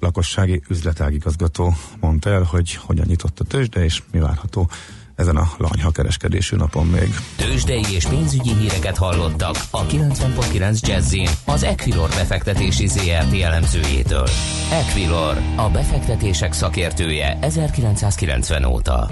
lakossági 0.00 0.62
üzletágigazgató 0.68 1.72
mondta 2.00 2.30
el, 2.30 2.42
hogy 2.42 2.74
hogyan 2.74 3.06
nyitott 3.08 3.40
a 3.40 3.44
tőzsde, 3.44 3.84
és 3.84 4.02
mi 4.12 4.18
várható 4.18 4.68
ezen 5.16 5.36
a 5.36 5.50
lanyha 5.56 5.90
kereskedésű 5.90 6.56
napon 6.56 6.86
még. 6.86 7.14
Tőzsdei 7.36 7.84
és 7.90 8.06
pénzügyi 8.06 8.54
híreket 8.54 8.96
hallottak 8.96 9.56
a 9.70 9.86
90.9 9.86 10.80
jazz 10.80 11.14
az 11.46 11.62
Equilor 11.62 12.08
befektetési 12.08 12.86
ZRT 12.86 13.40
elemzőjétől. 13.42 14.28
Equilor, 14.72 15.36
a 15.56 15.70
befektetések 15.70 16.52
szakértője 16.52 17.38
1990 17.40 18.64
óta. 18.64 19.08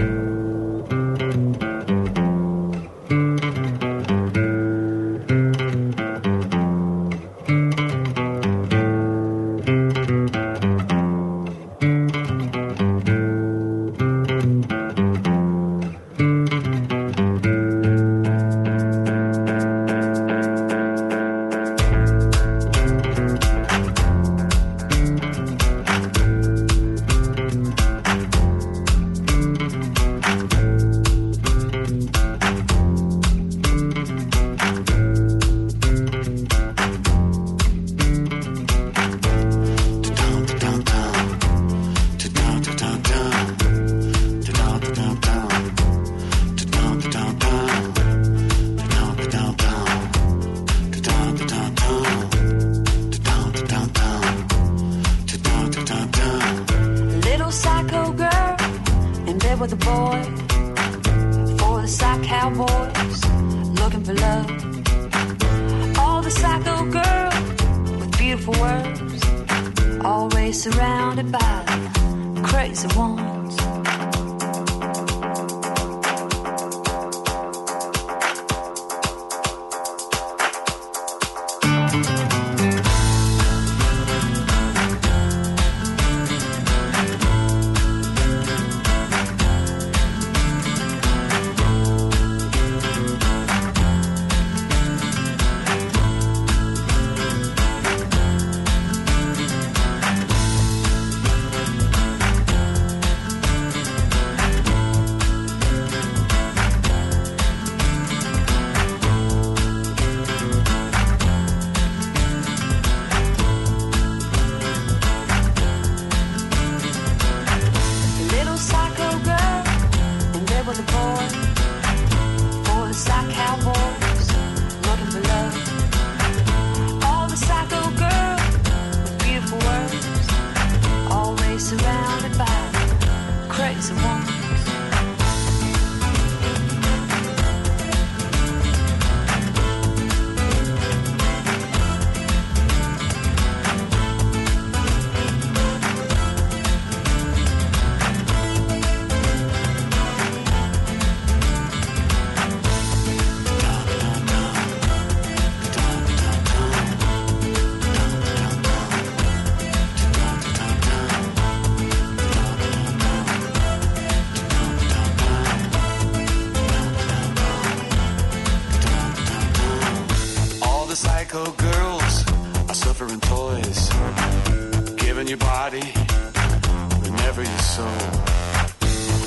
Whenever 177.40 177.50
your 177.50 177.59
soul. 177.61 177.87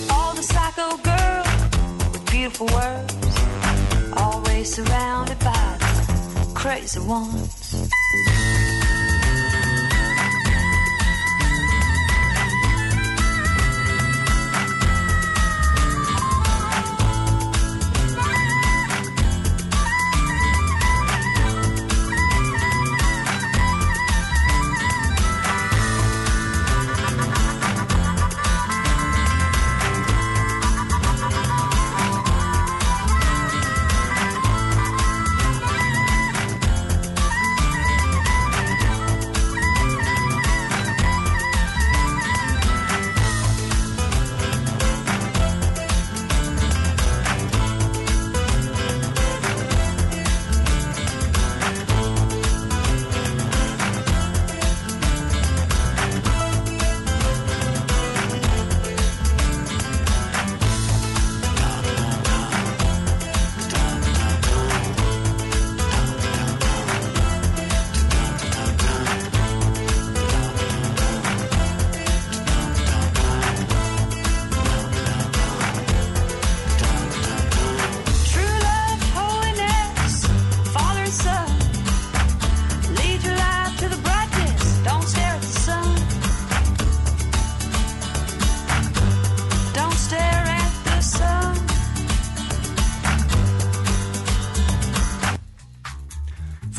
All 0.09 0.33
the 0.33 0.43
psycho 0.43 0.97
girls 0.97 2.11
with 2.11 2.31
beautiful 2.31 2.67
words, 2.67 3.37
always 4.17 4.75
surrounded 4.75 5.39
by 5.39 5.77
crazy 6.53 6.99
ones. 6.99 7.62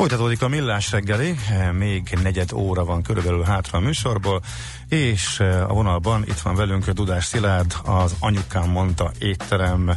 Folytatódik 0.05 0.43
a 0.43 0.49
millás 0.49 0.91
reggeli, 0.91 1.35
eh, 1.51 1.73
még 1.73 2.19
negyed 2.23 2.53
óra 2.53 2.85
van 2.85 3.03
körülbelül 3.03 3.43
hátra 3.43 3.79
a 3.79 3.81
műsorból, 3.81 4.43
és 4.89 5.41
eh, 5.41 5.71
a 5.71 5.75
vonalban 5.75 6.25
itt 6.27 6.39
van 6.39 6.55
velünk 6.55 6.91
Dudás 6.91 7.25
Szilárd, 7.25 7.75
az 7.85 8.15
Anyukám 8.19 8.71
mondta 8.71 9.11
étterem 9.19 9.97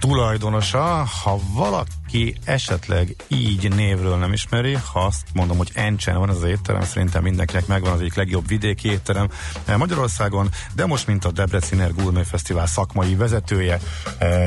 tulajdonosa. 0.00 1.04
Ha 1.22 1.38
valaki 1.52 2.36
esetleg 2.44 3.14
így 3.28 3.74
névről 3.74 4.16
nem 4.16 4.32
ismeri, 4.32 4.78
ha 4.92 5.00
azt 5.00 5.26
mondom, 5.32 5.56
hogy 5.56 5.70
Encsen 5.74 6.18
van 6.18 6.30
ez 6.30 6.36
az 6.36 6.44
étterem, 6.44 6.82
szerintem 6.82 7.22
mindenkinek 7.22 7.66
megvan 7.66 7.92
az 7.92 8.00
egyik 8.00 8.14
legjobb 8.14 8.48
vidéki 8.48 8.88
étterem 8.88 9.28
eh, 9.64 9.76
Magyarországon, 9.76 10.48
de 10.74 10.86
most 10.86 11.06
mint 11.06 11.24
a 11.24 11.30
Debreciner 11.30 11.94
Gourmet 11.94 12.26
Fesztivál 12.26 12.66
szakmai 12.66 13.14
vezetője 13.14 13.78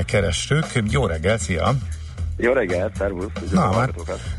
kerestük. 0.05 0.65
Jó 0.89 1.05
reggel, 1.05 1.37
szia! 1.37 1.75
Jó 2.41 2.53
reggelt, 2.53 2.95
szervusz! 2.95 3.27
Na, 3.51 3.69
a 3.69 3.87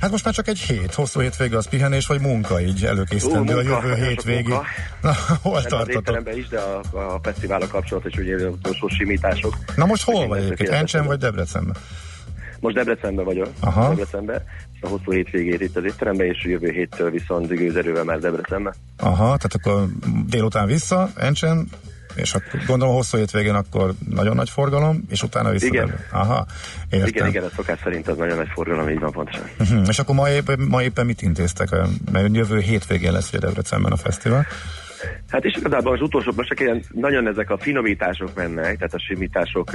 hát, 0.01 0.11
most 0.11 0.25
már 0.25 0.35
csak 0.35 0.49
egy 0.49 0.59
hét, 0.59 0.95
hosszú 0.95 1.21
hétvége 1.21 1.57
az 1.57 1.67
pihenés, 1.69 2.07
vagy 2.07 2.21
munka 2.21 2.61
így 2.61 2.85
előkészítendő 2.85 3.53
a 3.53 3.63
munka, 3.63 3.87
jövő 3.87 3.95
sok 3.97 4.07
hétvégig. 4.09 4.49
munka. 4.49 4.65
Na, 5.03 5.13
hol 5.43 5.53
Nem 5.53 5.53
az 5.53 5.65
tartotok? 5.69 6.01
étteremben 6.01 6.37
is, 6.39 6.49
de 6.49 6.59
a, 6.61 6.81
a 6.99 7.21
fesztiválra 7.23 7.67
kapcsolatos 7.67 8.15
ugye 8.17 8.35
az 8.35 8.43
utolsó 8.43 8.89
simítások. 8.89 9.57
Na 9.77 9.87
most 9.87 10.05
hol 10.05 10.27
vagy 10.27 10.43
egyébként? 10.43 10.71
Encsen 10.71 11.07
vagy. 11.07 11.19
Debrecenben? 11.19 11.77
Most 12.61 12.75
Debrecenben 12.75 13.25
vagyok. 13.25 13.49
Aha. 13.61 13.89
Debrecenben. 13.89 14.43
A 14.81 14.89
hosszú 14.89 15.13
hétvégét 15.13 15.61
itt 15.61 15.77
az 15.77 15.85
étteremben, 15.85 16.27
és 16.27 16.45
jövő 16.45 16.71
héttől 16.71 17.11
viszont 17.11 17.49
gőzerővel 17.49 18.05
már 18.05 18.19
Debrecenben. 18.19 18.75
Aha, 18.99 19.37
tehát 19.37 19.55
akkor 19.55 19.87
délután 20.27 20.67
vissza, 20.67 21.11
Encsen, 21.17 21.69
és 22.15 22.35
akkor 22.35 22.61
gondolom 22.67 22.95
hosszú 22.95 23.19
hétvégén 23.19 23.55
akkor 23.55 23.93
nagyon 24.09 24.37
nagy 24.37 24.51
forgalom, 24.51 25.05
és 25.09 25.23
utána 25.23 25.51
vissza. 25.51 25.67
Igen. 25.67 25.95
Aha, 26.11 26.47
értem. 26.91 27.09
Igen, 27.09 27.29
igen, 27.29 27.45
ez 27.45 27.51
szokás 27.57 27.79
szerint 27.83 28.09
az 28.09 28.17
nagyon 28.17 28.37
nagy 28.37 28.49
forgalom, 28.53 28.89
így 28.89 29.01
van 29.01 29.13
pontosan. 29.13 29.45
Uh-huh. 29.59 29.89
És 29.93 29.99
akkor 29.99 30.15
ma 30.15 30.31
éppen, 30.31 30.61
ma 30.61 30.83
éppen 30.83 31.07
mit 31.07 31.23
intéztek? 31.23 31.71
Mert 32.13 32.35
jövő 32.35 32.59
hétvégén 32.59 33.13
lesz 33.13 33.29
ugye 33.29 33.39
Debrecenben 33.39 33.93
a 33.93 33.97
fesztivál. 33.97 34.47
Hát 35.29 35.45
és 35.45 35.57
igazából 35.57 35.93
az 35.93 36.01
utolsó, 36.01 36.33
most 36.37 36.49
csak 36.49 36.61
ilyen 36.61 36.83
nagyon 36.91 37.27
ezek 37.27 37.51
a 37.51 37.59
finomítások 37.59 38.35
mennek, 38.35 38.77
tehát 38.77 38.95
a 38.95 38.99
simítások, 38.99 39.71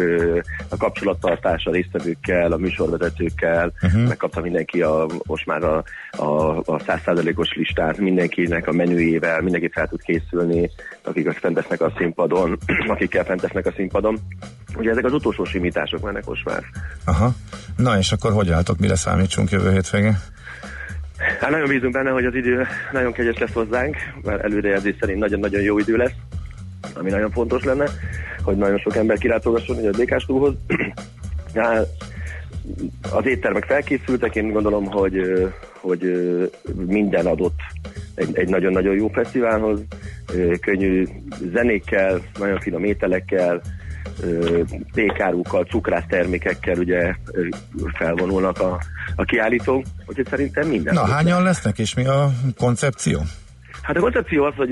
a 0.70 0.78
kapcsolattartás 0.78 1.66
a 1.66 1.72
résztvevőkkel, 1.72 2.52
a 2.52 2.58
műsorvezetőkkel, 2.58 3.72
uh-huh. 3.82 4.08
megkapta 4.08 4.42
mindenki 4.42 4.82
a, 4.82 5.06
most 5.24 5.46
már 5.46 5.63
a, 5.63 5.84
a, 6.12 6.62
100%-os 6.66 7.54
listát, 7.56 7.98
mindenkinek 7.98 8.68
a 8.68 8.72
menüjével, 8.72 9.42
mindenki 9.42 9.70
fel 9.74 9.88
tud 9.88 10.02
készülni, 10.02 10.70
akik 11.04 11.28
azt 11.28 11.38
fent 11.38 11.56
lesznek 11.56 11.82
a 11.82 11.94
színpadon, 11.98 12.58
akikkel 12.88 13.24
fent 13.24 13.42
lesznek 13.42 13.66
a 13.66 13.74
színpadon. 13.76 14.20
Ugye 14.76 14.92
ezek 14.92 15.06
az 15.06 15.13
utolsó 15.13 15.46
simítások 15.46 16.02
mennek 16.02 16.26
most 16.26 16.46
már. 16.46 16.63
Aha. 17.06 17.34
Na 17.78 17.98
és 17.98 18.12
akkor 18.12 18.32
hogy 18.32 18.50
álltok, 18.50 18.78
mire 18.78 18.96
számítsunk 18.96 19.50
jövő 19.50 19.72
hétvégén? 19.72 20.18
Hát 21.39 21.50
nagyon 21.50 21.67
bízunk 21.67 21.93
benne, 21.93 22.10
hogy 22.10 22.26
az 22.26 22.36
idő 22.36 22.67
nagyon 22.91 23.12
kegyes 23.12 23.38
lesz 23.38 23.54
hozzánk, 23.54 23.95
mert 24.23 24.43
előrejelzés 24.43 24.95
szerint 25.00 25.19
nagyon-nagyon 25.19 25.62
jó 25.62 25.80
idő 25.80 25.95
lesz, 25.95 26.15
ami 26.93 27.10
nagyon 27.10 27.32
fontos 27.32 27.63
lenne, 27.63 27.86
hogy 28.43 28.56
nagyon 28.58 28.78
sok 28.78 28.95
ember 28.95 29.17
kilátogasson 29.17 29.78
ugye 29.78 29.89
a 29.89 29.91
DK 29.91 30.26
túlhoz. 30.26 30.54
Hát, 31.56 31.88
az 33.12 33.26
éttermek 33.26 33.63
felkészültek, 33.63 34.36
én 34.36 34.52
gondolom, 34.52 34.86
hogy, 34.86 35.47
hogy 35.80 36.02
minden 36.88 37.26
adott 37.26 37.60
egy, 38.15 38.38
egy 38.38 38.50
nagyon-nagyon 38.50 38.95
jó 38.95 39.08
fesztiválhoz, 39.08 39.80
könnyű 40.62 41.06
zenékkel, 41.54 42.21
nagyon 42.39 42.60
finom 42.60 42.84
ételekkel, 42.84 43.62
pékárukkal, 44.93 45.63
cukrásztermékekkel 45.63 46.77
ugye 46.77 47.15
felvonulnak 47.93 48.60
a, 48.60 48.80
a 49.15 49.23
kiállítók, 49.23 49.84
úgyhogy 50.06 50.27
szerintem 50.27 50.67
minden. 50.67 50.93
Na, 50.93 51.06
hányan 51.06 51.43
lesznek, 51.43 51.80
és 51.80 51.95
mi 51.95 52.06
a 52.06 52.30
koncepció? 52.58 53.21
Hát 53.82 53.97
a 53.97 53.99
koncepció 53.99 54.43
az, 54.43 54.53
hogy 54.56 54.71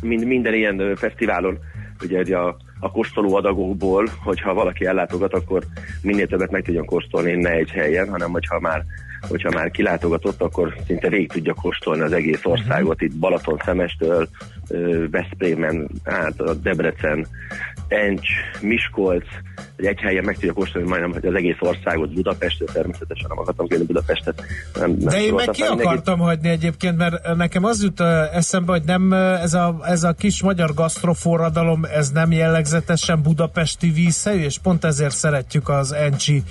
mind, 0.00 0.26
minden 0.26 0.54
ilyen 0.54 0.96
fesztiválon 0.96 1.58
ugye 2.02 2.18
ugye 2.18 2.36
a, 2.36 2.56
a 2.80 2.90
kóstoló 2.90 3.34
adagokból, 3.34 4.08
hogyha 4.24 4.54
valaki 4.54 4.86
ellátogat, 4.86 5.34
akkor 5.34 5.62
minél 6.02 6.26
többet 6.26 6.50
meg 6.50 6.62
tudjon 6.62 6.84
kóstolni, 6.84 7.32
ne 7.32 7.50
egy 7.50 7.70
helyen, 7.70 8.08
hanem 8.08 8.30
hogyha 8.30 8.60
már 8.60 8.84
hogyha 9.20 9.50
már 9.50 9.70
kilátogatott, 9.70 10.40
akkor 10.40 10.74
szinte 10.86 11.08
végig 11.08 11.32
tudja 11.32 11.54
kóstolni 11.54 12.02
az 12.02 12.12
egész 12.12 12.44
országot, 12.44 13.00
itt 13.00 13.16
Balaton 13.16 13.60
Szemestől, 13.64 14.28
Veszprémen, 15.10 15.88
át 16.04 16.40
a 16.40 16.54
Debrecen, 16.54 17.26
Encs, 17.88 18.28
Miskolc, 18.60 19.24
hogy 19.76 19.84
egy 19.84 20.00
helyen 20.00 20.24
meg 20.24 20.34
tudja 20.34 20.52
kóstolni 20.52 20.88
majdnem 20.88 21.12
hogy 21.12 21.26
az 21.26 21.34
egész 21.34 21.56
országot, 21.58 22.12
Budapestet, 22.12 22.72
természetesen 22.72 23.26
nem 23.28 23.38
akartam 23.38 23.66
kérni 23.66 23.84
Budapestet. 23.84 24.42
Nem, 24.74 24.90
nem 24.90 25.08
De 25.08 25.20
én 25.20 25.34
meg 25.34 25.48
ki 25.48 25.62
akartam 25.62 26.18
hagyni 26.18 26.48
egyébként, 26.48 26.96
mert 26.96 27.36
nekem 27.36 27.64
az 27.64 27.82
jut 27.82 28.00
eszembe, 28.32 28.72
hogy 28.72 28.84
nem 28.84 29.12
ez 29.12 29.54
a, 29.54 29.78
ez 29.82 30.02
a 30.02 30.12
kis 30.12 30.42
magyar 30.42 30.74
gasztroforradalom, 30.74 31.84
ez 31.84 32.10
nem 32.10 32.32
jellegzetesen 32.32 33.22
budapesti 33.22 33.90
vízhelyű, 33.90 34.42
és 34.42 34.58
pont 34.58 34.84
ezért 34.84 35.14
szeretjük 35.14 35.68
az 35.68 35.92
Encsi 35.92 36.42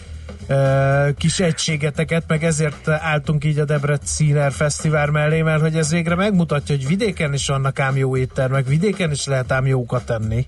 kis 1.17 1.39
egységeteket, 1.39 2.23
meg 2.27 2.43
ezért 2.43 2.87
álltunk 2.87 3.43
így 3.43 3.59
a 3.59 3.65
Debreciner 3.65 4.51
Fesztivál 4.51 5.07
mellé, 5.07 5.41
mert 5.41 5.61
hogy 5.61 5.75
ez 5.75 5.91
végre 5.91 6.15
megmutatja, 6.15 6.75
hogy 6.75 6.87
vidéken 6.87 7.33
is 7.33 7.47
vannak 7.47 7.79
ám 7.79 7.97
jó 7.97 8.17
éttermek, 8.17 8.67
vidéken 8.67 9.11
is 9.11 9.25
lehet 9.25 9.51
ám 9.51 9.67
jókat 9.67 10.05
tenni. 10.05 10.45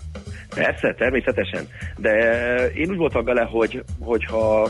Persze, 0.56 0.94
természetesen. 0.94 1.68
De 1.98 2.12
én 2.68 2.90
úgy 2.90 2.98
voltam 2.98 3.24
vele, 3.24 3.42
hogy, 3.42 3.84
hogyha 4.00 4.70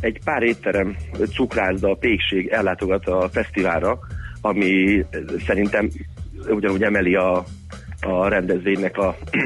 egy 0.00 0.20
pár 0.24 0.42
étterem 0.42 0.96
cukrászda, 1.34 1.94
pékség 1.94 2.48
ellátogat 2.48 3.06
a 3.06 3.28
fesztiválra, 3.28 3.98
ami 4.40 5.04
szerintem 5.46 5.90
ugyanúgy 6.48 6.82
emeli 6.82 7.14
a, 7.14 7.44
a 8.00 8.28
rendezvénynek 8.28 8.98
a 8.98 9.16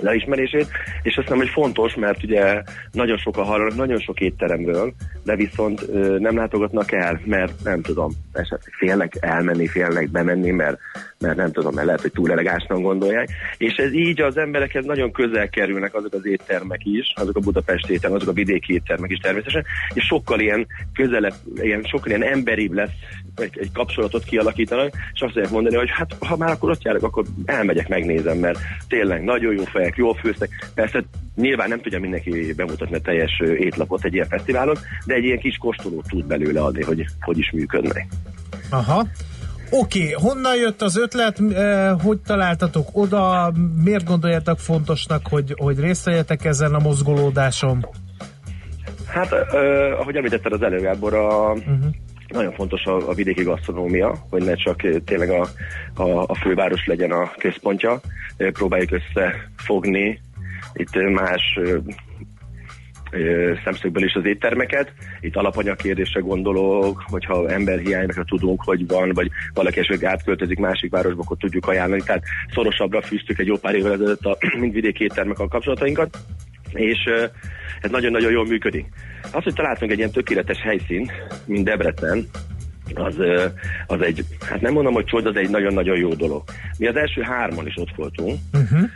az 0.00 0.06
elismerését, 0.06 0.68
és 1.02 1.16
azt 1.16 1.26
hiszem, 1.26 1.38
hogy 1.38 1.48
fontos, 1.48 1.94
mert 1.94 2.22
ugye 2.22 2.62
nagyon 2.92 3.16
sokan 3.16 3.44
hallanak 3.44 3.76
nagyon 3.76 3.98
sok 3.98 4.20
étteremről, 4.20 4.92
de 5.24 5.36
viszont 5.36 5.82
ö, 5.92 6.18
nem 6.18 6.36
látogatnak 6.36 6.92
el, 6.92 7.20
mert 7.24 7.52
nem 7.64 7.82
tudom, 7.82 8.12
esetleg 8.32 8.74
félnek 8.78 9.16
elmenni, 9.20 9.66
félnek 9.66 10.10
bemenni, 10.10 10.50
mert, 10.50 10.78
mert 11.24 11.36
nem 11.36 11.52
tudom, 11.52 11.74
mert 11.74 11.86
lehet, 11.86 12.00
hogy 12.00 12.12
túl 12.12 12.30
elegánsnak 12.30 12.80
gondolják, 12.80 13.28
és 13.56 13.74
ez 13.74 13.92
így 13.92 14.20
az 14.20 14.36
emberekhez 14.36 14.84
nagyon 14.84 15.12
közel 15.12 15.48
kerülnek 15.48 15.94
azok 15.94 16.12
az 16.14 16.26
éttermek 16.26 16.80
is, 16.84 17.12
azok 17.16 17.36
a 17.36 17.40
budapesti 17.40 17.92
éttermek, 17.92 18.20
azok 18.20 18.30
a 18.30 18.36
vidéki 18.36 18.72
éttermek 18.72 19.10
is 19.10 19.18
természetesen, 19.18 19.64
és 19.94 20.04
sokkal 20.04 20.40
ilyen 20.40 20.66
közelebb, 20.94 21.34
ilyen, 21.54 21.82
sokkal 21.82 22.08
ilyen 22.08 22.32
emberibb 22.32 22.72
lesz 22.72 22.92
egy, 23.36 23.58
egy 23.58 23.72
kapcsolatot 23.72 24.24
kialakítanak, 24.24 24.92
és 25.12 25.20
azt 25.20 25.34
lehet 25.34 25.50
mondani, 25.50 25.76
hogy 25.76 25.90
hát 25.90 26.16
ha 26.18 26.36
már 26.36 26.50
akkor 26.50 26.70
ott 26.70 26.82
járok, 26.82 27.02
akkor 27.02 27.24
elmegyek, 27.44 27.88
megnézem, 27.88 28.38
mert 28.38 28.58
tényleg 28.88 29.24
nagyon 29.24 29.54
jó 29.54 29.64
fejek, 29.64 29.96
jól 29.96 30.14
főztek. 30.14 30.70
Persze 30.74 31.04
nyilván 31.36 31.68
nem 31.68 31.80
tudja 31.80 32.00
mindenki 32.00 32.52
bemutatni 32.52 32.96
a 32.96 33.00
teljes 33.00 33.40
étlapot 33.40 34.04
egy 34.04 34.14
ilyen 34.14 34.28
fesztiválon, 34.28 34.76
de 35.06 35.14
egy 35.14 35.24
ilyen 35.24 35.38
kis 35.38 35.56
kóstolót 35.56 36.08
tud 36.08 36.26
belőle 36.26 36.60
adni, 36.60 36.82
hogy 36.82 37.06
hogy 37.20 37.38
is 37.38 37.50
működnek. 37.50 38.06
Aha. 38.70 39.06
Oké, 39.76 40.14
okay. 40.14 40.28
honnan 40.28 40.56
jött 40.56 40.82
az 40.82 40.96
ötlet, 40.96 41.40
eh, 41.54 42.00
hogy 42.02 42.18
találtatok 42.18 42.88
oda, 42.92 43.52
miért 43.84 44.04
gondoljátok 44.04 44.58
fontosnak, 44.58 45.26
hogy, 45.26 45.54
hogy 45.56 45.80
részt 45.80 46.04
vegyetek 46.04 46.44
ezen 46.44 46.74
a 46.74 46.78
mozgolódáson? 46.78 47.86
Hát, 49.06 49.32
ö, 49.52 49.92
ahogy 49.92 50.16
említetted 50.16 50.52
az 50.52 50.62
előbb, 50.62 50.82
Gábor, 50.82 51.14
a, 51.14 51.52
uh-huh. 51.52 51.84
nagyon 52.28 52.52
fontos 52.52 52.84
a, 52.84 53.08
a 53.08 53.14
vidéki 53.14 53.42
gasztronómia, 53.42 54.14
hogy 54.30 54.44
ne 54.44 54.54
csak 54.54 55.04
tényleg 55.04 55.30
a, 55.30 55.48
a, 56.02 56.24
a 56.26 56.34
főváros 56.34 56.86
legyen 56.86 57.10
a 57.10 57.30
központja. 57.38 58.00
Próbáljuk 58.36 58.90
összefogni 58.90 60.20
itt 60.72 60.94
más 61.12 61.58
szemszögből 63.64 64.04
is 64.04 64.14
az 64.14 64.24
éttermeket. 64.24 64.92
Itt 65.20 65.36
alapanyag 65.36 65.76
kérdésre 65.76 66.20
gondolok, 66.20 67.02
hogyha 67.06 67.50
emberhiányra 67.50 68.24
tudunk, 68.24 68.62
hogy 68.64 68.86
van, 68.86 69.10
vagy 69.12 69.30
valaki 69.54 69.78
esetleg 69.78 70.10
átköltözik 70.10 70.58
másik 70.58 70.90
városba, 70.90 71.22
akkor 71.22 71.36
tudjuk 71.36 71.66
ajánlani. 71.66 72.02
Tehát 72.02 72.22
szorosabbra 72.52 73.02
fűztük 73.02 73.38
egy 73.38 73.46
jó 73.46 73.56
pár 73.56 73.74
évvel 73.74 73.92
ezelőtt 73.92 74.24
a 74.24 74.36
mind 74.60 74.72
vidéki 74.72 75.02
éttermek 75.02 75.38
a 75.38 75.48
kapcsolatainkat 75.48 76.18
és 76.74 76.98
ez 77.80 77.90
nagyon-nagyon 77.90 78.30
jól 78.30 78.46
működik. 78.46 78.86
Az, 79.32 79.42
hogy 79.42 79.54
találtunk 79.54 79.90
egy 79.90 79.98
ilyen 79.98 80.10
tökéletes 80.10 80.60
helyszín, 80.60 81.10
mint 81.46 81.64
Debrecen, 81.64 82.28
az, 82.94 83.16
az 83.86 84.00
egy, 84.00 84.24
hát 84.40 84.60
nem 84.60 84.72
mondom, 84.72 84.92
hogy 84.92 85.04
csoda, 85.04 85.30
de 85.30 85.40
egy 85.40 85.50
nagyon-nagyon 85.50 85.96
jó 85.96 86.14
dolog. 86.14 86.42
Mi 86.78 86.86
az 86.86 86.96
első 86.96 87.22
hárman 87.22 87.66
is 87.66 87.76
ott 87.76 87.94
voltunk, 87.96 88.38
Uh-huh. 88.52 88.90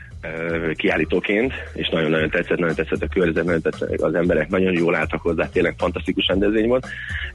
Kiállítóként, 0.74 1.52
és 1.72 1.88
nagyon-nagyon 1.88 2.30
tetszett, 2.30 2.58
nagyon 2.58 2.74
tetszett 2.74 3.02
a 3.02 3.06
környezet, 3.06 3.44
nagyon 3.44 3.62
tetszett 3.62 4.00
az 4.00 4.14
emberek, 4.14 4.48
nagyon 4.48 4.72
jól 4.72 4.94
álltak 4.94 5.20
hozzá, 5.20 5.48
tényleg 5.48 5.74
fantasztikus 5.78 6.26
rendezvény 6.26 6.68
volt, 6.68 6.86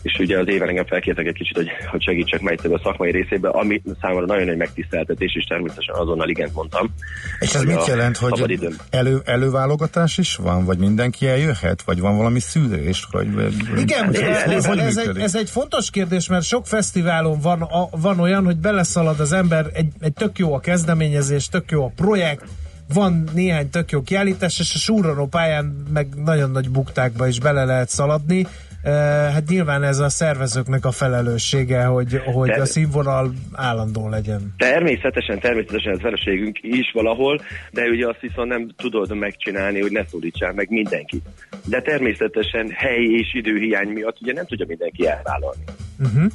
és 0.02 0.20
ugye 0.20 0.40
az 0.40 0.48
éven 0.48 0.68
engem 0.68 0.86
felkértek 0.86 1.26
egy 1.26 1.34
kicsit, 1.34 1.56
hogy, 1.56 1.68
hogy 1.92 2.04
segítsek 2.04 2.42
meg 2.42 2.60
a 2.64 2.80
szakmai 2.84 3.12
részébe, 3.12 3.50
ami 3.50 3.82
számomra 4.02 4.26
nagyon 4.26 4.46
nagy 4.46 4.58
megtiszteltetés, 4.58 5.36
és 5.36 5.46
természetesen 5.46 5.96
azonnal 5.96 6.30
igent 6.30 6.54
mondtam. 6.54 6.94
És 7.40 7.54
ez 7.54 7.64
mit 7.64 7.88
jelent, 7.88 8.18
hogy 8.18 8.60
elő, 8.90 9.22
előválogatás 9.26 10.18
is 10.18 10.36
van, 10.36 10.66
vagy 10.66 10.78
mindenki 10.78 11.28
eljöhet, 11.28 11.82
vagy 11.82 12.00
van 12.00 12.18
valami 12.18 12.40
szűrés? 12.40 13.08
Vagy, 13.12 13.28
Igen, 13.78 14.06
hogy, 14.06 14.16
ez, 14.16 14.52
ez, 14.52 14.66
hogy 14.66 14.78
ez, 14.78 14.98
egy, 14.98 15.18
ez 15.18 15.36
egy 15.36 15.50
fontos 15.50 15.90
kérdés, 15.90 16.28
mert 16.28 16.44
sok 16.44 16.68
fesztiválon 16.68 17.40
van, 17.40 17.62
a, 17.62 17.90
van 17.92 18.20
olyan, 18.20 18.46
hogy 18.46 18.58
beleszalad 18.58 19.20
az 19.20 19.32
ember, 19.32 19.66
egy, 19.74 19.92
egy 20.00 20.14
tök 20.14 20.38
jó 20.38 20.54
a 20.54 20.60
kezdeményezés, 20.60 21.48
tök 21.48 21.72
jó 21.72 21.86
a 21.86 21.92
projekt, 21.96 22.44
van 22.94 23.24
néhány 23.34 23.70
tök 23.70 23.92
jó 23.92 24.02
kiállítás, 24.02 24.60
és 24.60 24.74
a 24.74 24.78
súroló 24.78 25.28
pályán 25.28 25.86
meg 25.94 26.08
nagyon 26.16 26.52
nagy 26.52 26.70
buktákba 26.70 27.28
is 27.28 27.40
bele 27.40 27.66
lehet 27.66 27.90
szaladni. 27.90 28.48
Hát 29.34 29.48
nyilván 29.48 29.84
ez 29.84 30.00
a 30.00 30.10
szervezőknek 30.10 30.86
a 30.86 30.92
felelőssége, 30.92 31.84
hogy, 31.84 32.22
hogy 32.26 32.50
De- 32.50 32.62
a 32.62 32.66
színvonal 32.66 33.34
állandó 33.52 34.10
legyen. 34.10 34.54
Természetesen, 34.58 35.40
természetesen 35.40 35.94
ez 35.94 36.00
feleségünk 36.00 36.58
is 36.62 36.92
valahol, 36.94 37.42
de 37.72 37.82
ugye 37.82 38.08
azt 38.08 38.20
viszont 38.20 38.50
nem 38.50 38.70
tudod 38.78 39.16
megcsinálni, 39.16 39.82
hogy 39.82 39.92
ne 39.92 40.06
szólítsál 40.06 40.54
meg 40.54 40.70
mindenkit. 40.70 41.26
De 41.66 41.82
természetesen 41.82 42.70
hely 42.76 43.04
és 43.04 43.34
időhiány 43.34 43.88
miatt 43.88 44.22
ugye 44.22 44.34
nem 44.34 44.46
tudja 44.46 44.66
mindenki 44.68 45.08
elvállalni. 45.08 45.64
Uh-huh. 46.00 46.32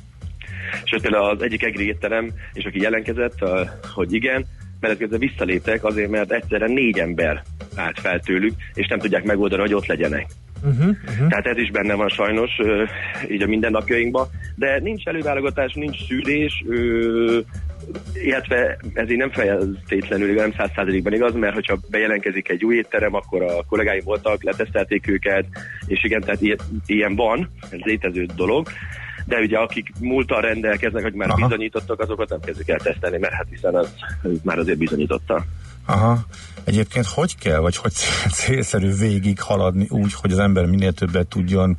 És 0.85 0.97
például 1.03 1.31
az 1.31 1.43
egyik 1.43 1.63
egri 1.63 1.87
étterem, 1.87 2.33
és 2.53 2.65
aki 2.65 2.81
jelentkezett, 2.81 3.41
a- 3.41 3.79
hogy 3.95 4.13
igen, 4.15 4.47
mert 4.81 4.99
közben 4.99 5.19
visszaléptek 5.19 5.85
azért, 5.85 6.11
mert 6.11 6.33
egyszerre 6.33 6.67
négy 6.67 6.99
ember 6.99 7.43
állt 7.77 8.01
fel 8.01 8.21
tőlük, 8.21 8.55
és 8.75 8.87
nem 8.87 8.99
tudják 8.99 9.25
megoldani, 9.25 9.61
hogy 9.61 9.75
ott 9.75 9.87
legyenek. 9.87 10.27
Uh-huh. 10.65 10.89
Uh-huh. 10.89 11.29
Tehát 11.29 11.47
ez 11.47 11.57
is 11.57 11.71
benne 11.71 11.95
van 11.95 12.09
sajnos, 12.09 12.51
így 13.31 13.43
a 13.43 13.47
mindennapjainkban, 13.47 14.29
de 14.55 14.81
nincs 14.81 15.07
előválogatás, 15.07 15.73
nincs 15.73 16.07
szűrés, 16.07 16.65
ö, 16.69 17.39
illetve 18.15 18.79
ez 18.95 19.11
így 19.11 19.17
nem 19.17 19.31
feltétlenül 19.31 20.35
nem 20.35 20.53
száz 20.53 20.71
százalékban 20.75 21.13
igaz, 21.13 21.35
mert 21.35 21.55
hogyha 21.55 21.79
bejelentkezik 21.91 22.49
egy 22.49 22.65
új 22.65 22.77
étterem, 22.77 23.15
akkor 23.15 23.43
a 23.43 23.65
kollégáim 23.69 24.03
voltak, 24.05 24.43
letesztelték 24.43 25.09
őket, 25.09 25.45
és 25.87 26.05
igen, 26.05 26.21
tehát 26.21 26.41
ilyen, 26.41 26.59
ilyen 26.87 27.17
van, 27.17 27.51
ez 27.71 27.79
létező 27.79 28.27
dolog, 28.37 28.69
de 29.29 29.39
ugye 29.39 29.59
akik 29.59 29.93
múltal 30.01 30.41
rendelkeznek, 30.41 31.03
hogy 31.03 31.13
már 31.13 31.29
Aha. 31.29 31.47
Bizonyítottak, 31.47 32.01
azokat 32.01 32.29
nem 32.29 32.41
kezdik 32.41 32.69
el 32.69 32.79
tesztelni, 32.79 33.19
mert 33.19 33.33
hát 33.33 33.47
hiszen 33.51 33.75
az, 33.75 33.95
az 34.23 34.31
már 34.43 34.59
azért 34.59 34.79
bizonyította. 34.79 35.45
Aha. 35.87 36.19
Egyébként 36.69 37.07
hogy 37.07 37.39
kell, 37.39 37.59
vagy 37.59 37.77
hogy 37.77 37.93
cél- 37.93 38.33
célszerű 38.33 38.91
végig 38.93 39.41
haladni 39.41 39.87
úgy, 39.91 40.13
hogy 40.21 40.33
az 40.33 40.39
ember 40.39 40.67
minél 40.67 40.93
többet 40.93 41.27
tudjon 41.27 41.77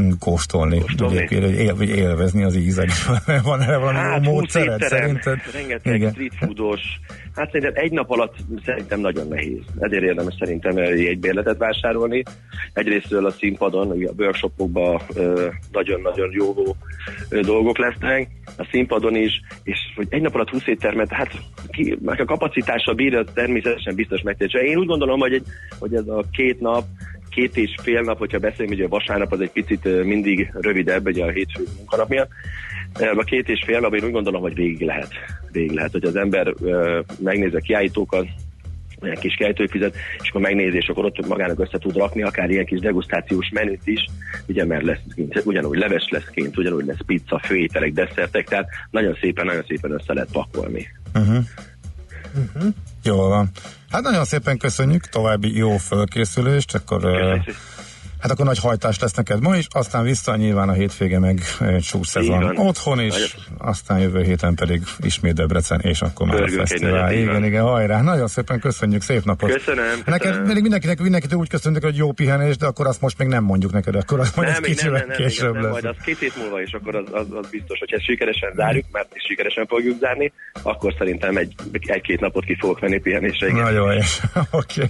mm, 0.00 0.10
kóstolni, 0.18 0.82
él, 1.28 1.74
vagy 1.74 1.88
élvezni 1.88 2.42
az 2.42 2.56
ízet. 2.56 2.90
Van 3.44 3.60
erre 3.60 3.76
valami 3.76 3.98
Hát, 3.98 4.24
jó 4.24 4.30
20 4.30 4.40
módszered 4.40 4.82
szerinted? 4.82 5.38
rengeteg 5.52 5.94
Igen. 5.94 6.10
street 6.10 6.34
foodos. 6.38 6.80
Hát 7.34 7.50
szerintem 7.50 7.84
egy 7.84 7.92
nap 7.92 8.10
alatt 8.10 8.34
szerintem 8.64 9.00
nagyon 9.00 9.28
nehéz. 9.28 9.62
Ezért 9.78 10.02
érdemes 10.02 10.34
szerintem 10.38 10.76
egy 10.76 11.18
bérletet 11.18 11.58
vásárolni. 11.58 12.22
Egyrésztről 12.72 13.26
a 13.26 13.30
színpadon, 13.30 13.90
a 13.90 14.12
workshopokban 14.16 15.00
nagyon-nagyon 15.72 16.30
jó 16.32 16.54
dolgok 17.40 17.78
lesznek, 17.78 18.28
a 18.56 18.68
színpadon 18.70 19.16
is, 19.16 19.40
és 19.62 19.78
hogy 19.96 20.06
egy 20.10 20.22
nap 20.22 20.34
alatt 20.34 20.50
20 20.50 20.66
éttermet, 20.66 21.12
hát 21.12 21.30
ki, 21.70 21.98
meg 22.02 22.20
a 22.20 22.24
kapacitással 22.24 22.94
bírja, 22.94 23.24
természetesen 23.24 23.94
biztos 23.94 24.22
megtértse. 24.38 24.68
Én 24.68 24.76
úgy 24.76 24.86
gondolom, 24.86 25.20
hogy, 25.20 25.32
egy, 25.32 25.44
hogy 25.78 25.94
ez 25.94 26.08
a 26.08 26.24
két 26.32 26.60
nap, 26.60 26.84
két 27.30 27.56
és 27.56 27.74
fél 27.82 28.00
nap, 28.00 28.18
hogyha 28.18 28.38
beszélünk, 28.38 28.72
ugye 28.72 28.84
a 28.84 28.88
vasárnap 28.88 29.32
az 29.32 29.40
egy 29.40 29.50
picit 29.50 30.04
mindig 30.04 30.52
rövidebb, 30.60 31.06
ugye 31.06 31.24
a 31.24 31.30
hétfő 31.30 31.64
munkanap 31.76 32.08
miatt, 32.08 32.30
a 32.94 33.24
két 33.24 33.48
és 33.48 33.62
fél 33.66 33.80
nap 33.80 33.94
én 33.94 34.04
úgy 34.04 34.12
gondolom, 34.12 34.40
hogy 34.40 34.54
végig 34.54 34.80
lehet. 34.80 35.12
Végig 35.52 35.70
lehet, 35.70 35.92
hogy 35.92 36.04
az 36.04 36.16
ember 36.16 36.54
megnézi 37.18 37.56
a 37.56 37.60
kiállítókat, 37.60 38.26
olyan 39.02 39.16
kis 39.16 39.34
kiállítófizet, 39.34 39.94
és 40.22 40.28
akkor 40.28 40.40
megnézi, 40.40 40.76
és 40.76 40.88
akkor 40.88 41.04
ott 41.04 41.26
magának 41.26 41.58
össze 41.58 41.78
tud 41.78 41.96
rakni, 41.96 42.22
akár 42.22 42.50
ilyen 42.50 42.66
kis 42.66 42.80
degustációs 42.80 43.48
menüt 43.52 43.80
is, 43.84 44.06
ugye, 44.46 44.64
mert 44.64 44.84
lesz 44.84 45.00
kint, 45.14 45.42
ugyanúgy 45.44 45.78
leves 45.78 46.08
lesz 46.10 46.28
kint, 46.34 46.58
ugyanúgy 46.58 46.84
lesz 46.84 47.04
pizza, 47.06 47.40
főételek, 47.44 47.92
desszertek, 47.92 48.48
tehát 48.48 48.68
nagyon 48.90 49.16
szépen, 49.20 49.46
nagyon 49.46 49.64
szépen 49.68 49.90
össze 49.90 50.12
lehet 50.12 50.32
pakolni. 50.32 50.88
Uh-huh. 51.14 51.44
Uh-huh. 52.34 52.74
Jól 53.02 53.28
van. 53.28 53.50
Hát 53.90 54.02
nagyon 54.02 54.24
szépen 54.24 54.58
köszönjük, 54.58 55.06
további 55.06 55.56
jó 55.56 55.76
fölkészülést, 55.76 56.74
akkor 56.74 57.04
uh, 57.04 57.46
hát 58.22 58.30
akkor 58.30 58.44
nagy 58.44 58.58
hajtás 58.58 58.98
lesz 58.98 59.14
neked 59.14 59.40
ma 59.40 59.56
is, 59.56 59.66
aztán 59.70 60.04
vissza 60.04 60.36
nyilván 60.36 60.68
a 60.68 60.72
hétvége 60.72 61.18
meg 61.18 61.40
szezon 62.02 62.40
van. 62.40 62.56
otthon 62.56 63.00
is, 63.00 63.12
Nagyon- 63.12 63.58
aztán 63.58 63.98
jövő 63.98 64.22
héten 64.22 64.54
pedig 64.54 64.82
ismét 65.00 65.34
Debrecen, 65.34 65.80
és 65.80 66.00
akkor 66.00 66.26
már 66.26 66.36
a 66.36 66.38
Pörgünk 66.38 66.60
egy 66.60 66.68
fesztivál. 66.68 67.12
Igen, 67.12 67.32
van. 67.32 67.44
igen, 67.44 67.62
hajrá. 67.62 68.02
Nagyon 68.02 68.28
szépen 68.28 68.60
köszönjük, 68.60 69.02
szép 69.02 69.24
napot. 69.24 69.52
Köszönöm, 69.52 70.02
Neked 70.04 70.44
mindig 70.44 70.62
mindenkinek, 70.62 71.00
mindenkitől 71.00 71.38
úgy 71.38 71.48
köszönjük, 71.48 71.82
hogy 71.84 71.96
jó 71.96 72.12
pihenés, 72.12 72.56
de 72.56 72.66
akkor 72.66 72.86
azt 72.86 73.00
most 73.00 73.18
még 73.18 73.28
nem 73.28 73.44
mondjuk 73.44 73.72
neked, 73.72 73.94
akkor 73.94 74.20
azt 74.20 74.36
majd 74.36 74.48
nem, 74.48 74.60
nem, 74.60 74.70
kicsivel 74.70 74.98
nem, 74.98 75.08
nem, 75.08 75.16
később 75.16 75.52
nem, 75.52 75.62
lesz. 75.62 75.72
majd 75.72 75.84
az 75.84 75.96
két 76.04 76.18
hét 76.18 76.36
múlva 76.36 76.60
is, 76.60 76.72
akkor 76.72 76.94
az, 76.96 77.04
az, 77.12 77.26
az 77.30 77.46
biztos, 77.50 77.78
hogy 77.78 77.92
ezt 77.92 78.04
sikeresen 78.04 78.52
zárjuk, 78.54 78.84
mert 78.92 79.14
is 79.14 79.22
sikeresen 79.28 79.66
fogjuk 79.66 79.98
zárni, 79.98 80.32
akkor 80.62 80.94
szerintem 80.98 81.36
egy, 81.36 81.54
egy-két 81.72 82.20
napot 82.20 82.44
ki 82.44 82.56
fogok 82.60 82.80
venni 82.80 82.98
pihenésre. 83.00 83.52
Nagyon 83.52 83.94
jó. 83.94 84.00
Oké. 84.60 84.82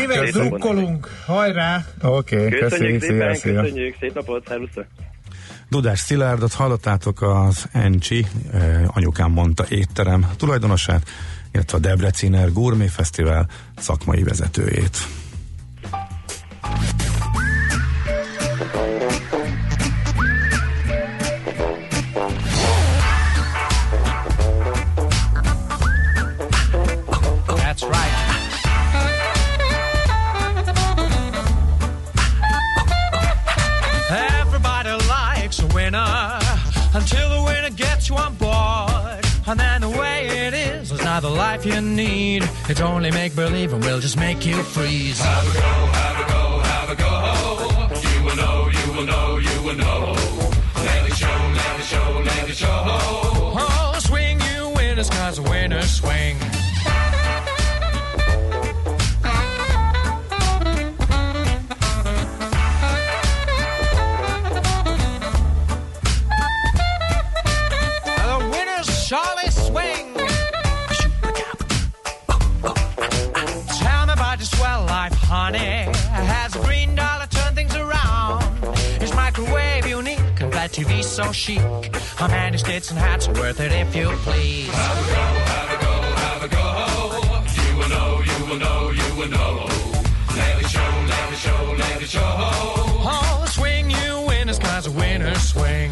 Mivel 0.00 0.24
Szép 0.24 0.34
napot 0.34 0.48
drukkolunk, 0.48 1.08
hajrá! 1.26 1.84
Oké, 2.02 2.36
Köszönjük 2.36 2.70
köszönjük, 2.78 3.02
szépen, 3.02 3.34
szia, 3.34 3.52
szia. 3.52 3.60
köszönjük, 3.60 3.96
szép 4.00 4.14
napot, 4.14 4.46
szervusztok! 4.48 4.86
Dudás 5.68 5.98
Szilárdot 5.98 6.52
hallottátok 6.52 7.22
az 7.22 7.68
Encsi, 7.72 8.26
eh, 8.52 8.96
anyukám 8.96 9.30
mondta 9.30 9.64
étterem 9.68 10.26
tulajdonosát, 10.36 11.08
illetve 11.52 11.76
a 11.76 11.80
Debreciner 11.80 12.52
Gourmet 12.52 12.90
Fesztivál 12.90 13.48
szakmai 13.76 14.22
vezetőjét. 14.22 14.96
Life 41.64 41.74
you 41.74 41.80
need. 41.80 42.48
It's 42.68 42.80
only 42.80 43.10
make 43.10 43.34
believe 43.34 43.72
and 43.72 43.82
we'll 43.84 44.00
just 44.00 44.16
make 44.16 44.44
you 44.44 44.62
freeze. 44.62 45.20
Have 45.20 45.48
a 45.48 45.54
go, 45.54 45.60
have 45.60 46.20
a 46.20 46.32
go, 46.32 46.58
have 46.60 46.90
a 46.90 46.96
go. 46.96 48.10
You 48.10 48.24
will 48.24 48.36
know, 48.36 48.68
you 48.68 48.92
will 48.92 49.06
know, 49.06 49.38
you 49.38 49.62
will 49.62 49.76
know. 49.76 50.14
Let 50.76 51.06
it 51.06 51.14
show, 51.14 51.26
let 51.26 51.80
it 51.80 51.84
show, 51.84 52.22
let 52.24 52.48
it 52.48 52.56
show. 52.56 52.84
Oh, 52.84 53.98
swing 54.00 54.40
you 54.40 54.72
winners, 54.74 55.10
cause 55.10 55.40
winners 55.40 55.90
swing. 55.90 56.36
Honey. 75.58 75.98
Has 76.26 76.56
a 76.56 76.58
green 76.60 76.94
dollar 76.94 77.26
turned 77.26 77.56
things 77.56 77.74
around? 77.74 78.42
Is 79.02 79.14
microwave 79.14 79.86
unique 79.86 80.18
and 80.40 80.52
flat 80.52 80.72
TV 80.72 81.02
so 81.02 81.32
chic? 81.32 81.60
How 82.16 82.28
many 82.28 82.58
states 82.58 82.90
and 82.90 82.98
hats 82.98 83.28
are 83.28 83.34
worth 83.34 83.60
it 83.60 83.72
if 83.72 83.94
you 83.94 84.08
please? 84.24 84.68
Have 84.68 84.98
a 84.98 85.12
go, 85.12 85.22
have 85.52 85.72
a 85.72 85.84
go, 85.84 85.94
have 86.24 86.42
a 86.42 86.48
go. 86.48 86.62
You 87.68 87.76
will 87.78 87.88
know, 87.88 88.22
you 88.30 88.46
will 88.46 88.58
know, 88.58 88.90
you 88.90 89.16
will 89.16 89.28
know. 89.28 89.66
Let 90.36 90.62
it 90.62 90.68
show, 90.68 90.90
let 91.08 91.32
it 91.32 91.38
show, 91.38 91.74
let 91.78 92.02
it 92.02 92.08
show. 92.08 92.20
Oh, 92.24 93.44
swing 93.48 93.90
you 93.90 94.24
winners, 94.26 94.58
cause 94.58 94.88
winners 94.88 95.42
swing. 95.42 95.90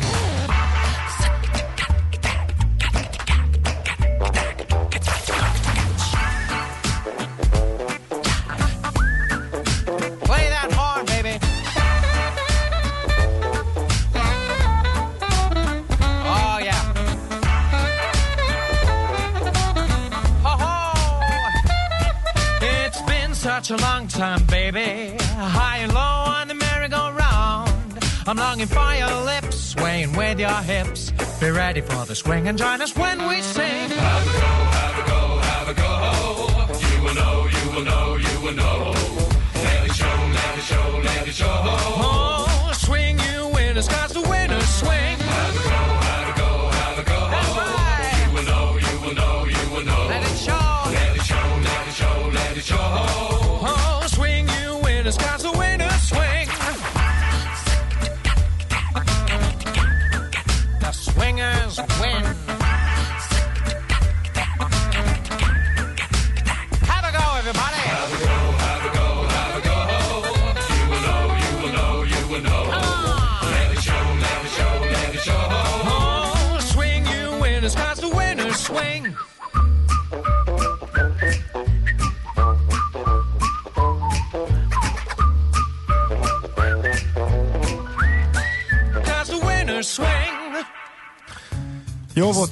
Time, 24.20 24.44
baby. 24.44 25.16
High 25.18 25.78
and 25.78 25.94
low 25.94 26.00
on 26.00 26.46
the 26.46 26.54
merry-go-round. 26.54 27.98
I'm 28.26 28.36
longing 28.36 28.66
for 28.66 28.92
your 28.94 29.24
lips, 29.24 29.56
swaying 29.72 30.12
with 30.12 30.38
your 30.38 30.60
hips. 30.72 31.10
Be 31.40 31.48
ready 31.48 31.80
for 31.80 32.04
the 32.04 32.14
swing 32.14 32.46
and 32.46 32.58
join 32.58 32.82
us 32.82 32.94
when 32.94 33.26
we 33.28 33.40
sing. 33.40 34.59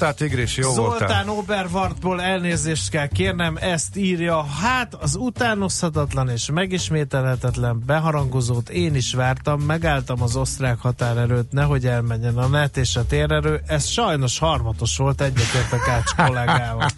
Jó 0.00 0.06
voltál, 0.06 0.28
Tigris, 0.28 0.56
jó 0.56 0.72
voltál. 0.74 0.98
Zoltán 0.98 1.28
Oberwartból 1.28 2.22
elnézést 2.22 2.90
kell 2.90 3.06
kérnem, 3.06 3.56
ezt 3.60 3.96
írja. 3.96 4.44
Hát 4.44 4.94
az 4.94 5.14
utánozhatatlan 5.14 6.28
és 6.28 6.50
megismételhetetlen 6.50 7.82
beharangozót 7.86 8.68
én 8.68 8.94
is 8.94 9.14
vártam, 9.14 9.60
megálltam 9.60 10.22
az 10.22 10.36
osztrák 10.36 10.78
határerőt, 10.78 11.52
nehogy 11.52 11.86
elmenjen 11.86 12.36
a 12.36 12.46
net 12.46 12.76
és 12.76 12.96
a 12.96 13.06
térerő. 13.06 13.60
Ez 13.66 13.86
sajnos 13.86 14.38
harmatos 14.38 14.96
volt, 14.96 15.20
egyetért 15.20 15.88
Ács 15.88 16.14
kollégával. 16.14 16.88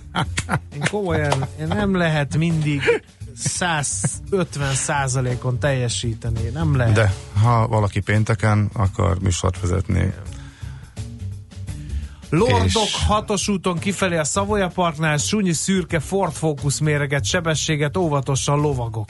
Én 0.75 0.83
komolyan, 0.91 1.47
én 1.61 1.67
nem 1.67 1.97
lehet 1.97 2.37
mindig 2.37 3.03
150 3.37 4.75
százalékon 4.75 5.59
teljesíteni, 5.59 6.49
nem 6.53 6.77
lehet. 6.77 6.95
De 6.95 7.15
ha 7.43 7.69
valaki 7.69 8.01
pénteken 8.01 8.71
akar 8.73 9.19
műsort 9.21 9.61
vezetni, 9.61 10.15
Lordok 12.31 12.65
És- 12.65 13.05
hatos 13.07 13.49
úton 13.49 13.79
kifelé 13.79 14.17
a 14.17 14.25
Szavoya 14.25 14.69
Parknál 14.69 15.17
sunyi 15.17 15.53
szürke 15.53 15.99
Ford 16.01 16.33
Focus 16.33 16.81
méreget, 16.81 17.25
sebességet, 17.25 17.97
óvatosan 17.97 18.61
lovagok. 18.61 19.09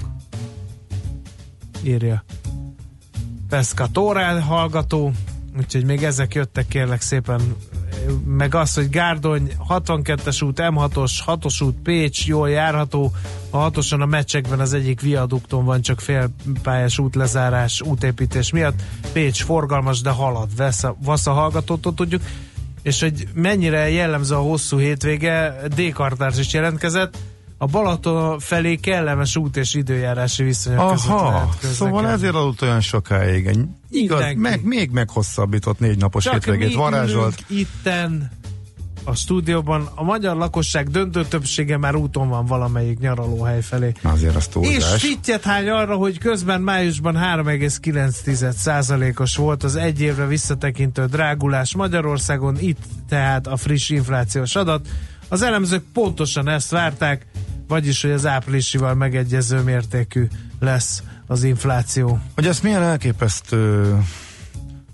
Írja. 1.83 2.25
Pescatore 3.49 4.41
hallgató, 4.41 5.13
úgyhogy 5.59 5.85
még 5.85 6.05
ezek 6.05 6.35
jöttek 6.35 6.69
kérlek 6.69 7.01
szépen. 7.01 7.57
Meg 8.25 8.55
az, 8.55 8.75
hogy 8.75 8.91
Gárdony 8.91 9.53
62-es 9.69 10.45
út, 10.45 10.59
M6-os, 10.63 11.13
6-os 11.27 11.63
út, 11.65 11.77
Pécs, 11.83 12.27
jól 12.27 12.51
járható. 12.51 13.13
A 13.51 13.57
hatoson 13.57 14.01
a 14.01 14.07
meccsekben 14.07 14.61
az 14.61 14.73
egyik 14.73 15.01
viadukton 15.01 15.65
van 15.65 15.81
csak 15.81 16.01
félpályás 16.01 16.99
útlezárás, 16.99 17.81
útépítés 17.81 18.51
miatt. 18.51 18.83
Pécs 19.13 19.43
forgalmas, 19.45 20.01
de 20.01 20.11
halad. 20.11 20.57
Vesz 20.57 20.85
a, 20.85 20.97
vasz 21.05 21.27
a 21.27 21.33
hallgatótól 21.33 21.95
tudjuk 21.95 22.23
és 22.83 23.01
hogy 23.01 23.29
mennyire 23.35 23.91
jellemző 23.91 24.35
a 24.35 24.39
hosszú 24.39 24.79
hétvége, 24.79 25.55
D-kartárs 25.75 26.39
is 26.39 26.53
jelentkezett, 26.53 27.17
a 27.59 27.67
Balaton 27.67 28.39
felé 28.39 28.77
kellemes 28.77 29.37
út 29.37 29.57
és 29.57 29.75
időjárási 29.75 30.43
viszonyok 30.43 30.91
között 30.91 31.11
Aha, 31.11 31.31
lehet 31.31 31.49
közlekedni. 31.49 31.75
szóval 31.77 32.09
ezért 32.09 32.35
aludt 32.35 32.63
olyan 32.63 32.81
sokáig. 32.81 33.45
Igaz, 33.91 34.19
Mindenki. 34.19 34.39
meg, 34.41 34.63
még 34.65 34.91
meghosszabbított 34.91 35.79
négy 35.79 35.99
napos 35.99 36.25
Csak 36.25 36.33
hétvégét 36.33 36.75
varázsolt. 36.75 37.45
itten 37.49 38.31
a 39.05 39.15
stúdióban. 39.15 39.89
A 39.95 40.03
magyar 40.03 40.37
lakosság 40.37 40.89
döntő 40.89 41.25
többsége 41.25 41.79
már 41.79 41.95
úton 41.95 42.29
van 42.29 42.47
valamelyik 42.47 42.99
nyaralóhely 42.99 43.63
felé. 43.63 43.93
Azért 44.03 44.37
az 44.37 44.43
És 44.43 44.49
túlzás. 44.53 45.03
fittyet 45.03 45.43
hány 45.43 45.69
arra, 45.69 45.97
hogy 45.97 46.19
közben 46.19 46.61
májusban 46.61 47.17
3,9%-os 47.17 49.37
volt 49.37 49.63
az 49.63 49.77
egy 49.77 50.01
évre 50.01 50.27
visszatekintő 50.27 51.05
drágulás 51.05 51.75
Magyarországon, 51.75 52.57
itt 52.59 52.79
tehát 53.09 53.47
a 53.47 53.57
friss 53.57 53.89
inflációs 53.89 54.57
adat. 54.57 54.89
Az 55.29 55.43
elemzők 55.43 55.83
pontosan 55.93 56.49
ezt 56.49 56.71
várták, 56.71 57.27
vagyis, 57.69 58.03
hogy 58.03 58.11
az 58.11 58.27
áprilisival 58.27 58.95
megegyező 58.95 59.61
mértékű 59.61 60.27
lesz 60.61 61.03
az 61.27 61.43
infláció. 61.43 62.19
Hogy 62.35 62.47
ezt 62.47 62.63
milyen 62.63 62.83
elképesztő 62.83 63.97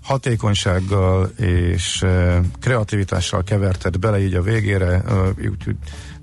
hatékonysággal 0.07 1.25
és 1.37 2.01
eh, 2.01 2.39
kreativitással 2.59 3.43
keverted 3.43 3.99
bele 3.99 4.19
így 4.19 4.33
a 4.33 4.41
végére, 4.41 5.03
eh, 5.07 5.27
úgyhogy 5.27 5.75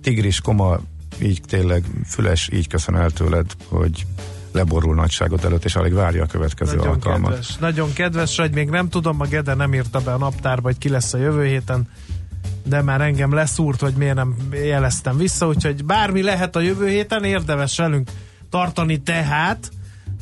tigris, 0.02 0.40
koma, 0.40 0.78
így 1.22 1.40
tényleg 1.46 1.84
füles, 2.06 2.48
így 2.52 2.68
köszön 2.68 2.96
el 2.96 3.10
tőled, 3.10 3.46
hogy 3.68 4.06
leborul 4.52 4.94
nagyságot 4.94 5.44
előtt, 5.44 5.64
és 5.64 5.76
alig 5.76 5.92
várja 5.92 6.22
a 6.22 6.26
következő 6.26 6.76
Nagyon 6.76 6.92
alkalmat. 6.92 7.30
kedves, 7.30 7.56
nagyon 7.56 7.92
kedves 7.92 8.36
vagy, 8.36 8.54
még 8.54 8.68
nem 8.68 8.88
tudom, 8.88 9.20
a 9.20 9.24
Gede 9.24 9.54
nem 9.54 9.74
írta 9.74 10.00
be 10.00 10.12
a 10.12 10.18
naptárba, 10.18 10.68
hogy 10.68 10.78
ki 10.78 10.88
lesz 10.88 11.14
a 11.14 11.18
jövő 11.18 11.46
héten, 11.46 11.88
de 12.64 12.82
már 12.82 13.00
engem 13.00 13.32
leszúrt, 13.32 13.80
hogy 13.80 13.94
miért 13.94 14.14
nem 14.14 14.36
jeleztem 14.50 15.16
vissza, 15.16 15.46
úgyhogy 15.46 15.84
bármi 15.84 16.22
lehet 16.22 16.56
a 16.56 16.60
jövő 16.60 16.88
héten, 16.88 17.24
érdemes 17.24 17.76
velünk 17.76 18.10
tartani 18.50 19.02
tehát. 19.02 19.70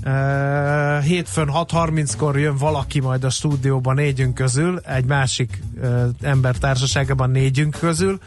Uh, 0.04 1.04
hétfőn 1.04 1.48
6.30-kor 1.52 2.38
jön 2.38 2.56
valaki 2.56 3.00
majd 3.00 3.24
a 3.24 3.30
stúdióban 3.30 3.94
négyünk 3.94 4.34
közül, 4.34 4.78
egy 4.78 5.04
másik 5.04 5.62
uh, 5.80 6.04
ember 6.20 6.56
társaságában 6.56 7.30
négyünk 7.30 7.76
közül, 7.80 8.18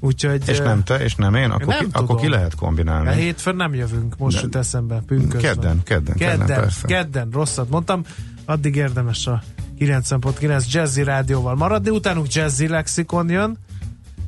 úgyhogy... 0.00 0.48
És 0.48 0.58
nem 0.58 0.82
te, 0.82 0.94
és 0.94 1.14
nem 1.14 1.34
én, 1.34 1.50
akkor, 1.50 1.66
nem 1.66 1.78
ki, 1.78 1.86
akkor 1.92 2.20
ki 2.20 2.28
lehet 2.28 2.54
kombinálni. 2.54 3.08
a 3.08 3.12
hétfőn 3.12 3.56
nem 3.56 3.74
jövünk, 3.74 4.18
most 4.18 4.42
jut 4.42 4.56
eszembe, 4.56 5.02
pünkös. 5.06 5.42
Kedden, 5.42 5.82
kedden, 5.82 6.16
kedden, 6.16 6.38
kedden, 6.38 6.60
persze. 6.60 6.86
kedden, 6.86 7.28
rosszat 7.32 7.70
mondtam, 7.70 8.02
addig 8.44 8.76
érdemes 8.76 9.26
a 9.26 9.42
90.9 9.78 10.70
Jazzy 10.70 11.02
rádióval 11.02 11.54
maradni, 11.54 11.90
utánuk 11.90 12.32
Jazzy 12.32 12.68
Lexikon 12.68 13.30
jön, 13.30 13.58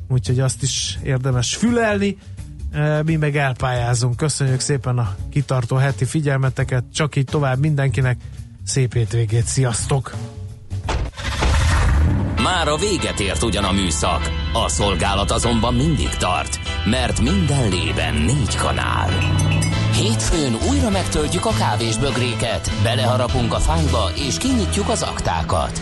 úgyhogy 0.09 0.39
azt 0.39 0.63
is 0.63 0.99
érdemes 1.03 1.55
fülelni, 1.55 2.17
mi 3.05 3.15
meg 3.15 3.35
elpályázunk. 3.35 4.15
Köszönjük 4.15 4.59
szépen 4.59 4.97
a 4.97 5.15
kitartó 5.31 5.75
heti 5.75 6.05
figyelmeteket, 6.05 6.83
csak 6.93 7.15
így 7.15 7.25
tovább 7.25 7.59
mindenkinek. 7.59 8.17
Szép 8.65 8.93
hétvégét, 8.93 9.45
sziasztok! 9.45 10.15
Már 12.43 12.67
a 12.67 12.75
véget 12.75 13.19
ért 13.19 13.43
ugyan 13.43 13.63
a 13.63 13.71
műszak, 13.71 14.29
a 14.53 14.69
szolgálat 14.69 15.31
azonban 15.31 15.73
mindig 15.73 16.09
tart, 16.09 16.59
mert 16.85 17.21
minden 17.21 17.69
lében 17.69 18.13
négy 18.13 18.55
kanál. 18.55 19.09
Hétfőn 19.93 20.55
újra 20.69 20.89
megtöltjük 20.89 21.45
a 21.45 21.53
kávés 21.57 21.97
bögréket, 21.97 22.71
beleharapunk 22.83 23.53
a 23.53 23.59
fányba 23.59 24.11
és 24.15 24.37
kinyitjuk 24.37 24.89
az 24.89 25.01
aktákat. 25.01 25.81